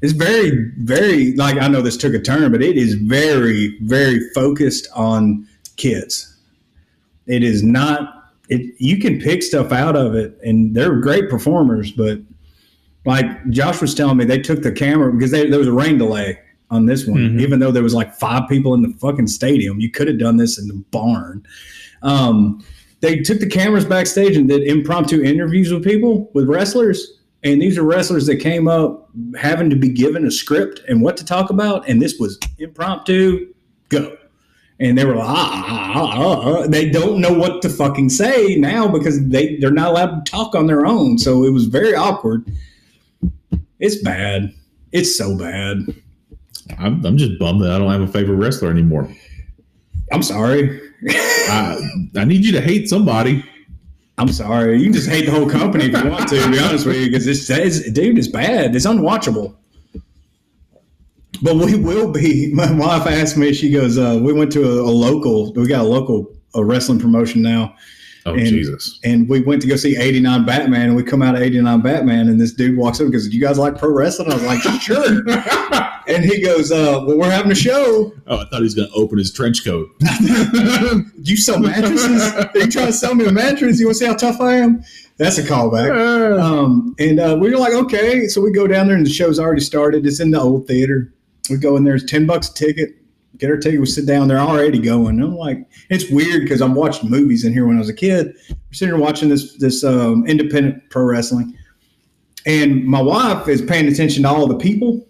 It's 0.03 0.13
very, 0.13 0.71
very 0.77 1.33
like 1.35 1.57
I 1.57 1.67
know 1.67 1.81
this 1.81 1.97
took 1.97 2.13
a 2.13 2.19
turn, 2.19 2.51
but 2.51 2.61
it 2.61 2.77
is 2.77 2.93
very, 2.93 3.79
very 3.81 4.19
focused 4.35 4.87
on 4.93 5.47
kids. 5.77 6.37
It 7.25 7.41
is 7.43 7.63
not. 7.63 8.12
It 8.49 8.75
you 8.77 8.99
can 8.99 9.19
pick 9.19 9.41
stuff 9.43 9.71
out 9.71 9.95
of 9.95 10.15
it, 10.15 10.37
and 10.43 10.75
they're 10.75 10.95
great 10.99 11.29
performers, 11.29 11.91
but 11.91 12.19
like 13.05 13.49
Josh 13.49 13.81
was 13.81 13.93
telling 13.95 14.17
me, 14.17 14.25
they 14.25 14.39
took 14.39 14.61
the 14.61 14.71
camera 14.71 15.11
because 15.11 15.31
they, 15.31 15.49
there 15.49 15.59
was 15.59 15.67
a 15.67 15.73
rain 15.73 15.97
delay 15.97 16.39
on 16.69 16.85
this 16.85 17.05
one, 17.05 17.17
Mhm. 17.37 17.41
even 17.41 17.59
though 17.59 17.71
there 17.71 17.83
was 17.83 17.93
like 17.93 18.15
five 18.15 18.47
people 18.49 18.73
in 18.73 18.81
the 18.81 18.93
fucking 18.99 19.27
stadium. 19.27 19.79
You 19.79 19.89
could 19.91 20.07
have 20.07 20.17
done 20.17 20.37
this 20.37 20.57
in 20.57 20.67
the 20.67 20.73
barn. 20.91 21.43
Um, 22.01 22.63
they 23.01 23.17
took 23.19 23.39
the 23.39 23.47
cameras 23.47 23.85
backstage 23.85 24.37
and 24.37 24.47
did 24.47 24.63
impromptu 24.63 25.21
interviews 25.21 25.71
with 25.73 25.83
people, 25.83 26.31
with 26.33 26.47
wrestlers. 26.47 27.19
And 27.43 27.61
these 27.61 27.77
are 27.77 27.83
wrestlers 27.83 28.25
that 28.27 28.37
came 28.37 28.69
up 28.69 29.09
having 29.37 29.69
to 29.69 29.75
be 29.75 29.89
given 29.89 30.25
a 30.25 30.31
script 30.31 30.81
and 30.87 31.01
what 31.01 31.17
to 31.17 31.25
talk 31.25 31.49
about. 31.49 31.87
And 31.89 32.01
this 32.01 32.17
was 32.17 32.39
impromptu, 32.57 33.47
go. 33.89 34.15
And 34.79 34.97
they 34.97 35.05
were 35.05 35.15
like, 35.15 35.27
ah, 35.27 35.65
ah, 35.67 35.91
ah, 35.95 36.11
ah, 36.13 36.41
ah. 36.45 36.67
they 36.67 36.89
don't 36.89 37.21
know 37.21 37.31
what 37.31 37.61
to 37.61 37.69
fucking 37.69 38.09
say 38.09 38.55
now 38.55 38.87
because 38.87 39.25
they, 39.27 39.57
they're 39.57 39.71
not 39.71 39.91
allowed 39.91 40.25
to 40.25 40.31
talk 40.31 40.55
on 40.55 40.67
their 40.67 40.85
own. 40.85 41.17
So 41.17 41.43
it 41.43 41.51
was 41.51 41.65
very 41.65 41.95
awkward. 41.95 42.45
It's 43.79 44.01
bad. 44.01 44.53
It's 44.91 45.15
so 45.15 45.37
bad. 45.37 45.85
I'm, 46.79 47.05
I'm 47.05 47.17
just 47.17 47.37
bummed 47.39 47.61
that 47.61 47.71
I 47.71 47.77
don't 47.77 47.91
have 47.91 48.01
a 48.01 48.07
favorite 48.07 48.37
wrestler 48.37 48.69
anymore. 48.69 49.13
I'm 50.11 50.23
sorry. 50.23 50.81
I, 51.07 51.77
I 52.15 52.25
need 52.25 52.45
you 52.45 52.51
to 52.53 52.61
hate 52.61 52.89
somebody. 52.89 53.43
I'm 54.17 54.29
sorry. 54.29 54.77
You 54.77 54.85
can 54.85 54.93
just 54.93 55.09
hate 55.09 55.25
the 55.25 55.31
whole 55.31 55.49
company 55.49 55.85
if 55.85 56.03
you 56.03 56.09
want 56.09 56.27
to, 56.29 56.39
to 56.39 56.51
be 56.51 56.59
honest 56.59 56.85
with 56.85 56.97
you, 56.97 57.07
because 57.07 57.27
it's, 57.27 57.49
it's 57.49 57.91
dude, 57.91 58.17
it's 58.17 58.27
bad. 58.27 58.75
It's 58.75 58.85
unwatchable. 58.85 59.55
But 61.43 61.55
we 61.57 61.75
will 61.75 62.11
be. 62.11 62.51
My 62.53 62.71
wife 62.71 63.05
asked 63.05 63.37
me. 63.37 63.53
She 63.53 63.69
goes, 63.69 63.97
uh, 63.97 64.19
"We 64.21 64.33
went 64.33 64.51
to 64.53 64.63
a, 64.63 64.81
a 64.81 64.91
local. 64.91 65.53
We 65.53 65.67
got 65.67 65.81
a 65.81 65.87
local 65.87 66.31
a 66.55 66.63
wrestling 66.63 66.99
promotion 66.99 67.41
now, 67.41 67.75
Oh 68.27 68.33
And- 68.35 68.45
Jesus! 68.47 68.99
and 69.03 69.27
we 69.27 69.41
went 69.41 69.61
to 69.63 69.67
go 69.67 69.75
see 69.75 69.97
89 69.97 70.45
Batman. 70.45 70.81
And 70.89 70.95
we 70.95 71.01
come 71.03 71.21
out 71.23 71.35
of 71.35 71.41
89 71.41 71.81
Batman, 71.81 72.29
and 72.29 72.39
this 72.39 72.53
dude 72.53 72.77
walks 72.77 72.99
up 72.99 73.05
and 73.05 73.11
goes, 73.13 73.27
"Do 73.27 73.35
you 73.35 73.41
guys 73.41 73.57
like 73.57 73.77
pro 73.77 73.89
wrestling?" 73.89 74.31
I 74.31 74.35
was 74.35 74.43
like, 74.43 74.61
"Sure." 74.81 75.23
and 76.07 76.23
he 76.23 76.41
goes, 76.41 76.71
uh, 76.71 77.03
"Well, 77.05 77.17
we're 77.17 77.29
having 77.31 77.51
a 77.51 77.55
show. 77.55 78.13
Oh, 78.27 78.37
I 78.37 78.45
thought 78.45 78.57
he 78.57 78.63
was 78.63 78.75
going 78.75 78.87
to 78.89 78.93
open 78.95 79.17
his 79.17 79.31
trench 79.33 79.65
coat. 79.65 79.89
Do 79.99 81.03
you 81.23 81.35
sell 81.37 81.59
mattresses? 81.59 82.33
Are 82.35 82.51
you 82.55 82.71
trying 82.71 82.87
to 82.87 82.93
sell 82.93 83.15
me 83.15 83.25
a 83.25 83.31
mattress? 83.31 83.79
You 83.79 83.87
want 83.87 83.97
to 83.97 84.03
see 84.03 84.05
how 84.07 84.15
tough 84.15 84.39
I 84.39 84.53
am?" 84.55 84.83
That's 85.17 85.37
a 85.37 85.43
callback. 85.43 86.39
Um, 86.39 86.95
and 86.97 87.19
uh, 87.19 87.37
we 87.39 87.51
were 87.51 87.57
like, 87.57 87.73
okay. 87.73 88.27
So 88.27 88.41
we 88.41 88.51
go 88.51 88.65
down 88.65 88.87
there, 88.87 88.95
and 88.95 89.05
the 89.05 89.11
show's 89.11 89.39
already 89.39 89.61
started. 89.61 90.05
It's 90.07 90.19
in 90.19 90.31
the 90.31 90.39
old 90.39 90.67
theater. 90.67 91.13
We 91.49 91.57
go 91.57 91.75
in 91.75 91.83
there. 91.83 91.95
It's 91.95 92.05
ten 92.05 92.25
bucks 92.25 92.49
a 92.49 92.53
ticket. 92.53 92.91
Get 93.37 93.49
our 93.49 93.57
ticket. 93.57 93.79
We 93.79 93.85
sit 93.87 94.05
down. 94.05 94.27
They're 94.27 94.37
already 94.37 94.79
going. 94.79 95.19
And 95.19 95.23
I'm 95.23 95.35
like, 95.35 95.65
it's 95.89 96.09
weird 96.09 96.43
because 96.43 96.61
I'm 96.61 96.75
watching 96.75 97.09
movies 97.09 97.43
in 97.43 97.51
here 97.51 97.65
when 97.65 97.77
I 97.77 97.79
was 97.79 97.89
a 97.89 97.93
kid. 97.93 98.35
We're 98.49 98.55
sitting 98.71 98.93
here 98.93 99.03
watching 99.03 99.29
this 99.29 99.57
this 99.57 99.83
um, 99.83 100.25
independent 100.27 100.89
pro 100.89 101.03
wrestling, 101.03 101.57
and 102.45 102.85
my 102.85 103.01
wife 103.01 103.47
is 103.47 103.61
paying 103.61 103.87
attention 103.87 104.23
to 104.23 104.29
all 104.29 104.47
the 104.47 104.57
people, 104.57 105.05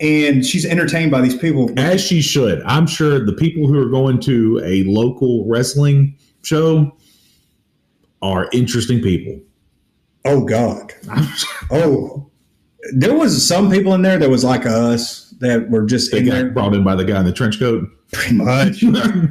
and 0.00 0.44
she's 0.44 0.66
entertained 0.66 1.10
by 1.10 1.20
these 1.20 1.36
people. 1.36 1.70
As 1.78 2.00
she 2.00 2.20
should. 2.20 2.62
I'm 2.64 2.86
sure 2.86 3.24
the 3.24 3.32
people 3.32 3.66
who 3.66 3.80
are 3.80 3.88
going 3.90 4.20
to 4.20 4.60
a 4.64 4.84
local 4.84 5.46
wrestling 5.46 6.16
show 6.42 6.96
are 8.22 8.48
interesting 8.52 9.00
people. 9.00 9.40
Oh 10.24 10.44
God. 10.44 10.92
Oh, 11.70 12.30
there 12.94 13.14
was 13.14 13.46
some 13.46 13.70
people 13.70 13.94
in 13.94 14.02
there 14.02 14.18
that 14.18 14.28
was 14.30 14.44
like 14.44 14.66
us 14.66 15.34
that 15.40 15.68
were 15.70 15.84
just 15.84 16.12
They 16.12 16.18
in 16.18 16.24
got 16.26 16.32
there 16.32 16.50
brought 16.50 16.74
in 16.74 16.84
by 16.84 16.94
the 16.94 17.04
guy 17.04 17.18
in 17.20 17.26
the 17.26 17.32
trench 17.32 17.58
coat. 17.58 17.88
pretty 18.12 18.34
much. 18.34 18.80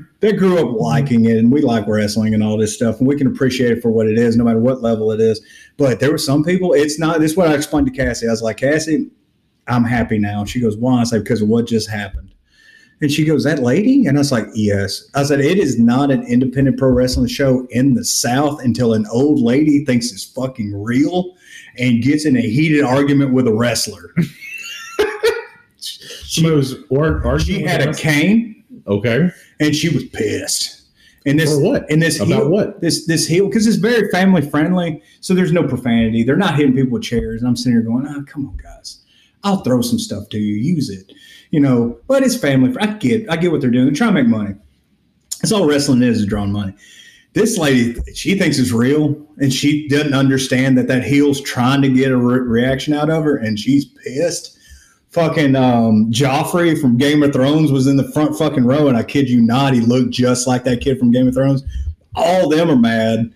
they 0.19 0.33
grew 0.33 0.59
up 0.59 0.79
liking 0.79 1.25
it, 1.25 1.37
and 1.37 1.51
we 1.51 1.61
like 1.61 1.87
wrestling 1.87 2.33
and 2.33 2.43
all 2.43 2.57
this 2.57 2.75
stuff, 2.75 2.99
and 2.99 3.07
we 3.07 3.15
can 3.15 3.27
appreciate 3.27 3.71
it 3.71 3.81
for 3.81 3.89
what 3.91 4.07
it 4.07 4.17
is, 4.17 4.35
no 4.37 4.43
matter 4.43 4.59
what 4.59 4.81
level 4.81 5.11
it 5.11 5.19
is. 5.19 5.41
But 5.77 5.99
there 5.99 6.11
were 6.11 6.17
some 6.17 6.43
people. 6.43 6.73
It's 6.73 6.99
not. 6.99 7.19
This 7.19 7.31
is 7.31 7.37
what 7.37 7.49
I 7.49 7.55
explained 7.55 7.87
to 7.87 7.93
Cassie. 7.93 8.27
I 8.27 8.31
was 8.31 8.41
like, 8.41 8.57
Cassie, 8.57 9.09
I'm 9.67 9.83
happy 9.83 10.17
now. 10.19 10.45
She 10.45 10.59
goes, 10.59 10.77
Why? 10.77 11.01
I 11.01 11.03
said, 11.03 11.23
Because 11.23 11.41
of 11.41 11.47
what 11.47 11.67
just 11.67 11.89
happened. 11.89 12.33
And 13.01 13.11
she 13.11 13.25
goes, 13.25 13.43
That 13.43 13.59
lady? 13.59 14.05
And 14.05 14.17
I 14.17 14.21
was 14.21 14.31
like, 14.31 14.45
Yes. 14.53 15.09
I 15.15 15.23
said, 15.23 15.41
It 15.41 15.57
is 15.57 15.79
not 15.79 16.11
an 16.11 16.23
independent 16.27 16.77
pro 16.77 16.89
wrestling 16.89 17.27
show 17.27 17.67
in 17.71 17.93
the 17.93 18.05
South 18.05 18.63
until 18.63 18.93
an 18.93 19.05
old 19.11 19.41
lady 19.41 19.83
thinks 19.85 20.11
it's 20.11 20.23
fucking 20.23 20.73
real 20.81 21.35
and 21.79 22.01
gets 22.03 22.25
in 22.25 22.35
a 22.37 22.41
heated 22.41 22.83
argument 22.83 23.33
with 23.33 23.47
a 23.47 23.53
wrestler. 23.53 24.13
she 25.79 26.49
was 26.49 26.75
or, 26.89 27.39
She 27.39 27.61
had 27.61 27.81
a 27.81 27.93
cane 27.93 28.63
Okay. 28.87 29.29
and 29.59 29.75
she 29.75 29.89
was 29.89 30.03
pissed. 30.05 30.83
And 31.27 31.39
this 31.39 31.51
For 31.51 31.59
what? 31.59 31.89
And 31.89 32.01
this 32.01 32.17
About 32.19 32.27
heel, 32.27 32.49
what? 32.49 32.81
This 32.81 33.07
this 33.07 33.27
heel 33.27 33.47
because 33.47 33.65
it's 33.65 33.77
very 33.77 34.07
family 34.09 34.43
friendly, 34.47 35.01
so 35.21 35.33
there's 35.33 35.51
no 35.51 35.63
profanity. 35.67 36.23
They're 36.23 36.35
not 36.35 36.55
hitting 36.55 36.75
people 36.75 36.91
with 36.91 37.03
chairs. 37.03 37.41
And 37.41 37.47
I'm 37.49 37.55
sitting 37.55 37.73
here 37.73 37.81
going, 37.81 38.05
"Oh, 38.07 38.23
come 38.27 38.45
on, 38.47 38.55
guys, 38.57 38.99
I'll 39.43 39.61
throw 39.63 39.81
some 39.81 39.97
stuff 39.97 40.29
to 40.29 40.37
you. 40.37 40.53
Use 40.53 40.91
it, 40.91 41.11
you 41.49 41.59
know." 41.59 41.97
But 42.05 42.21
it's 42.21 42.37
family. 42.37 42.75
I 42.79 42.85
get, 42.93 43.27
I 43.27 43.37
get 43.37 43.51
what 43.51 43.59
they're 43.61 43.71
doing. 43.71 43.85
They're 43.85 43.95
trying 43.95 44.13
to 44.13 44.21
make 44.21 44.29
money. 44.29 44.53
That's 45.41 45.51
all 45.51 45.65
wrestling 45.65 46.03
is, 46.03 46.19
is 46.19 46.27
drawing 46.27 46.51
money. 46.51 46.75
This 47.35 47.57
lady, 47.57 47.97
she 48.13 48.39
thinks 48.39 48.57
it's 48.57 48.71
real, 48.71 49.13
and 49.39 49.51
she 49.51 49.89
doesn't 49.89 50.13
understand 50.13 50.77
that 50.77 50.87
that 50.87 51.03
heel's 51.03 51.41
trying 51.41 51.81
to 51.81 51.89
get 51.89 52.13
a 52.13 52.17
re- 52.17 52.39
reaction 52.39 52.93
out 52.93 53.09
of 53.09 53.25
her, 53.25 53.35
and 53.35 53.59
she's 53.59 53.83
pissed. 53.85 54.57
Fucking 55.09 55.53
um, 55.53 56.09
Joffrey 56.11 56.79
from 56.79 56.97
Game 56.97 57.23
of 57.23 57.33
Thrones 57.33 57.73
was 57.73 57.87
in 57.87 57.97
the 57.97 58.09
front 58.13 58.37
fucking 58.37 58.63
row, 58.63 58.87
and 58.87 58.95
I 58.95 59.03
kid 59.03 59.29
you 59.29 59.41
not, 59.41 59.73
he 59.73 59.81
looked 59.81 60.11
just 60.11 60.47
like 60.47 60.63
that 60.63 60.79
kid 60.79 60.97
from 60.97 61.11
Game 61.11 61.27
of 61.27 61.33
Thrones. 61.33 61.61
All 62.15 62.45
of 62.45 62.57
them 62.57 62.71
are 62.71 62.77
mad, 62.77 63.33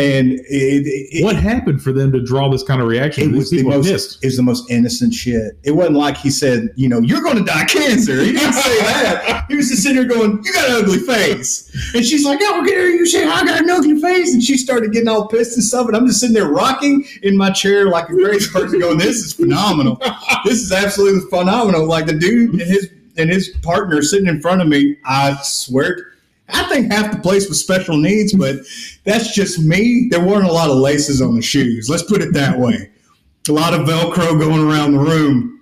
and 0.00 0.32
it, 0.32 0.42
it, 0.48 1.24
What 1.24 1.36
happened 1.36 1.82
for 1.82 1.92
them 1.92 2.10
to 2.12 2.20
draw 2.20 2.48
this 2.48 2.62
kind 2.62 2.80
of 2.80 2.88
reaction? 2.88 3.34
it 3.34 3.36
was 3.36 3.50
the 3.50 3.62
most 3.62 4.24
was 4.24 4.36
the 4.36 4.42
most 4.42 4.70
innocent 4.70 5.12
shit. 5.12 5.58
It 5.62 5.72
wasn't 5.72 5.96
like 5.96 6.16
he 6.16 6.30
said, 6.30 6.70
you 6.76 6.88
know, 6.88 7.00
you're 7.00 7.22
going 7.22 7.36
to 7.36 7.44
die 7.44 7.64
cancer. 7.64 8.22
He 8.22 8.32
didn't 8.32 8.54
say 8.54 8.78
that. 8.80 9.46
He 9.48 9.56
was 9.56 9.68
just 9.68 9.82
sitting 9.82 9.96
there 9.96 10.06
going, 10.06 10.42
you 10.42 10.52
got 10.52 10.70
an 10.70 10.76
ugly 10.76 10.98
face. 10.98 11.70
And 11.94 12.04
she's 12.04 12.24
like, 12.24 12.38
oh, 12.42 12.64
get 12.64 12.76
her. 12.76 12.88
You 12.88 13.06
say 13.06 13.24
I 13.24 13.44
got 13.44 13.62
an 13.62 13.70
ugly 13.70 14.00
face. 14.00 14.32
And 14.32 14.42
she 14.42 14.56
started 14.56 14.92
getting 14.92 15.08
all 15.08 15.28
pissed 15.28 15.56
and 15.56 15.64
stuff. 15.64 15.86
And 15.86 15.96
I'm 15.96 16.06
just 16.06 16.20
sitting 16.20 16.34
there 16.34 16.48
rocking 16.48 17.04
in 17.22 17.36
my 17.36 17.50
chair 17.50 17.88
like 17.88 18.08
a 18.08 18.14
crazy 18.14 18.50
person 18.50 18.80
going, 18.80 18.98
this 18.98 19.16
is 19.16 19.32
phenomenal. 19.32 20.00
This 20.44 20.62
is 20.62 20.72
absolutely 20.72 21.28
phenomenal. 21.28 21.86
Like 21.86 22.06
the 22.06 22.14
dude 22.14 22.52
and 22.52 22.60
his 22.62 22.90
and 23.16 23.28
his 23.28 23.48
partner 23.62 24.00
sitting 24.02 24.28
in 24.28 24.40
front 24.40 24.62
of 24.62 24.68
me, 24.68 24.96
I 25.04 25.36
swear 25.42 26.12
I 26.52 26.64
think 26.64 26.92
half 26.92 27.12
the 27.12 27.18
place 27.18 27.48
was 27.48 27.60
special 27.60 27.96
needs, 27.96 28.32
but 28.32 28.56
that's 29.04 29.34
just 29.34 29.58
me. 29.58 30.08
There 30.10 30.24
weren't 30.24 30.46
a 30.46 30.52
lot 30.52 30.70
of 30.70 30.76
laces 30.76 31.20
on 31.20 31.34
the 31.34 31.42
shoes. 31.42 31.88
Let's 31.88 32.02
put 32.02 32.22
it 32.22 32.32
that 32.34 32.58
way. 32.58 32.90
A 33.48 33.52
lot 33.52 33.74
of 33.74 33.80
Velcro 33.86 34.38
going 34.38 34.60
around 34.60 34.92
the 34.92 34.98
room. 34.98 35.60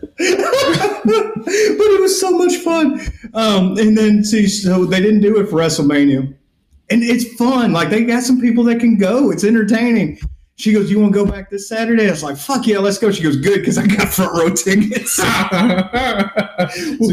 but 0.18 0.26
it 0.26 2.00
was 2.00 2.20
so 2.20 2.30
much 2.30 2.56
fun. 2.56 3.00
Um, 3.34 3.76
and 3.78 3.96
then, 3.96 4.24
see, 4.24 4.46
so 4.48 4.84
they 4.84 5.00
didn't 5.00 5.20
do 5.20 5.38
it 5.38 5.48
for 5.48 5.56
WrestleMania. 5.56 6.34
And 6.90 7.02
it's 7.02 7.34
fun. 7.34 7.72
Like, 7.72 7.90
they 7.90 8.04
got 8.04 8.22
some 8.22 8.40
people 8.40 8.64
that 8.64 8.80
can 8.80 8.96
go. 8.96 9.30
It's 9.30 9.44
entertaining. 9.44 10.18
She 10.58 10.72
goes, 10.72 10.90
You 10.90 10.98
want 11.00 11.14
to 11.14 11.24
go 11.24 11.30
back 11.30 11.50
this 11.50 11.68
Saturday? 11.68 12.08
I 12.08 12.10
was 12.10 12.22
like, 12.22 12.36
Fuck 12.36 12.66
yeah, 12.66 12.78
let's 12.78 12.98
go. 12.98 13.10
She 13.12 13.22
goes, 13.22 13.36
Good, 13.36 13.60
because 13.60 13.78
I 13.78 13.86
got 13.86 14.08
front 14.12 14.32
row 14.36 14.50
tickets. 14.50 15.12
so 15.16 15.24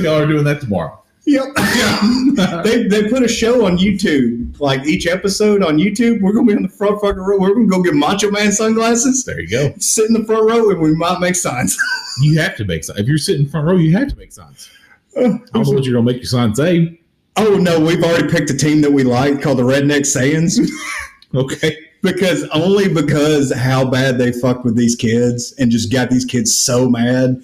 y'all 0.01 0.19
are 0.21 0.25
doing 0.27 0.43
that 0.43 0.59
tomorrow. 0.61 1.01
Yep. 1.27 1.55
they, 2.63 2.83
they 2.87 3.09
put 3.09 3.23
a 3.23 3.27
show 3.27 3.65
on 3.65 3.77
YouTube, 3.79 4.59
like 4.59 4.85
each 4.85 5.07
episode 5.07 5.63
on 5.63 5.77
YouTube. 5.77 6.21
We're 6.21 6.33
gonna 6.33 6.45
be 6.47 6.55
on 6.55 6.61
the 6.63 6.69
front 6.69 7.01
fucking 7.01 7.19
row. 7.19 7.39
We're 7.39 7.53
gonna 7.53 7.65
go 7.67 7.81
get 7.81 7.95
Macho 7.95 8.29
Man 8.29 8.51
sunglasses, 8.51 9.25
There 9.25 9.39
you 9.39 9.47
go. 9.49 9.73
sit 9.79 10.07
in 10.07 10.13
the 10.13 10.23
front 10.25 10.47
row, 10.47 10.69
and 10.69 10.79
we 10.79 10.95
might 10.95 11.19
make 11.19 11.35
signs. 11.35 11.77
You 12.21 12.39
have 12.39 12.55
to 12.57 12.65
make 12.65 12.83
signs. 12.83 12.99
If 12.99 13.07
you're 13.07 13.17
sitting 13.17 13.47
front 13.47 13.67
row, 13.67 13.75
you 13.75 13.95
have 13.97 14.07
to 14.09 14.15
make 14.15 14.31
signs. 14.33 14.69
Uh, 15.17 15.21
I 15.21 15.23
don't 15.53 15.53
know 15.67 15.71
what 15.71 15.83
you're 15.83 15.93
gonna 15.95 16.05
make 16.05 16.17
your 16.17 16.25
sign 16.25 16.53
say. 16.53 16.99
oh 17.37 17.57
no, 17.57 17.79
we've 17.79 18.03
already 18.03 18.27
picked 18.29 18.49
a 18.51 18.57
team 18.57 18.81
that 18.81 18.91
we 18.91 19.03
like 19.03 19.41
called 19.41 19.57
the 19.59 19.63
Redneck 19.63 20.01
Sayans. 20.01 20.69
Okay. 21.33 21.75
Because 22.05 22.43
only 22.49 22.87
because 22.87 23.53
how 23.53 23.89
bad 23.89 24.17
they 24.17 24.31
fucked 24.31 24.63
with 24.63 24.77
these 24.77 24.95
kids 24.95 25.53
and 25.59 25.71
just 25.71 25.91
got 25.91 26.09
these 26.09 26.23
kids 26.23 26.55
so 26.55 26.89
mad. 26.89 27.43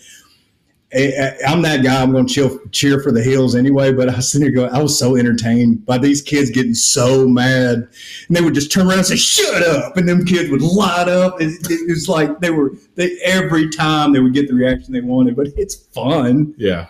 I, 0.93 1.33
I'm 1.47 1.61
that 1.61 1.83
guy. 1.83 2.01
I'm 2.01 2.11
going 2.11 2.27
to 2.27 2.33
chill, 2.33 2.59
cheer 2.71 3.01
for 3.01 3.13
the 3.13 3.23
Hills 3.23 3.55
anyway. 3.55 3.93
But 3.93 4.09
I 4.09 4.15
was 4.17 4.29
sitting 4.29 4.45
there 4.45 4.67
going, 4.67 4.75
I 4.75 4.81
was 4.81 4.97
so 4.97 5.15
entertained 5.15 5.85
by 5.85 5.97
these 5.97 6.21
kids 6.21 6.49
getting 6.49 6.73
so 6.73 7.27
mad, 7.27 7.87
and 8.27 8.37
they 8.37 8.41
would 8.41 8.53
just 8.53 8.73
turn 8.73 8.87
around 8.87 8.99
and 8.99 9.07
say, 9.07 9.15
"Shut 9.15 9.63
up!" 9.63 9.95
And 9.95 10.07
them 10.07 10.25
kids 10.25 10.49
would 10.49 10.61
light 10.61 11.07
up. 11.07 11.41
It, 11.41 11.53
it 11.69 11.89
was 11.89 12.09
like 12.09 12.41
they 12.41 12.49
were 12.49 12.73
they 12.95 13.17
every 13.23 13.69
time 13.69 14.11
they 14.11 14.19
would 14.19 14.33
get 14.33 14.49
the 14.49 14.53
reaction 14.53 14.91
they 14.91 14.99
wanted. 14.99 15.37
But 15.37 15.47
it's 15.55 15.75
fun. 15.75 16.53
Yeah. 16.57 16.87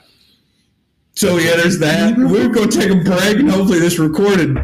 So 1.14 1.38
yeah, 1.38 1.56
there's 1.56 1.78
that. 1.78 2.18
We're 2.18 2.50
going 2.50 2.70
to 2.70 2.80
take 2.80 2.90
a 2.90 2.96
break, 2.96 3.38
and 3.38 3.52
hopefully 3.52 3.78
this 3.78 4.00
recorded 4.00 4.58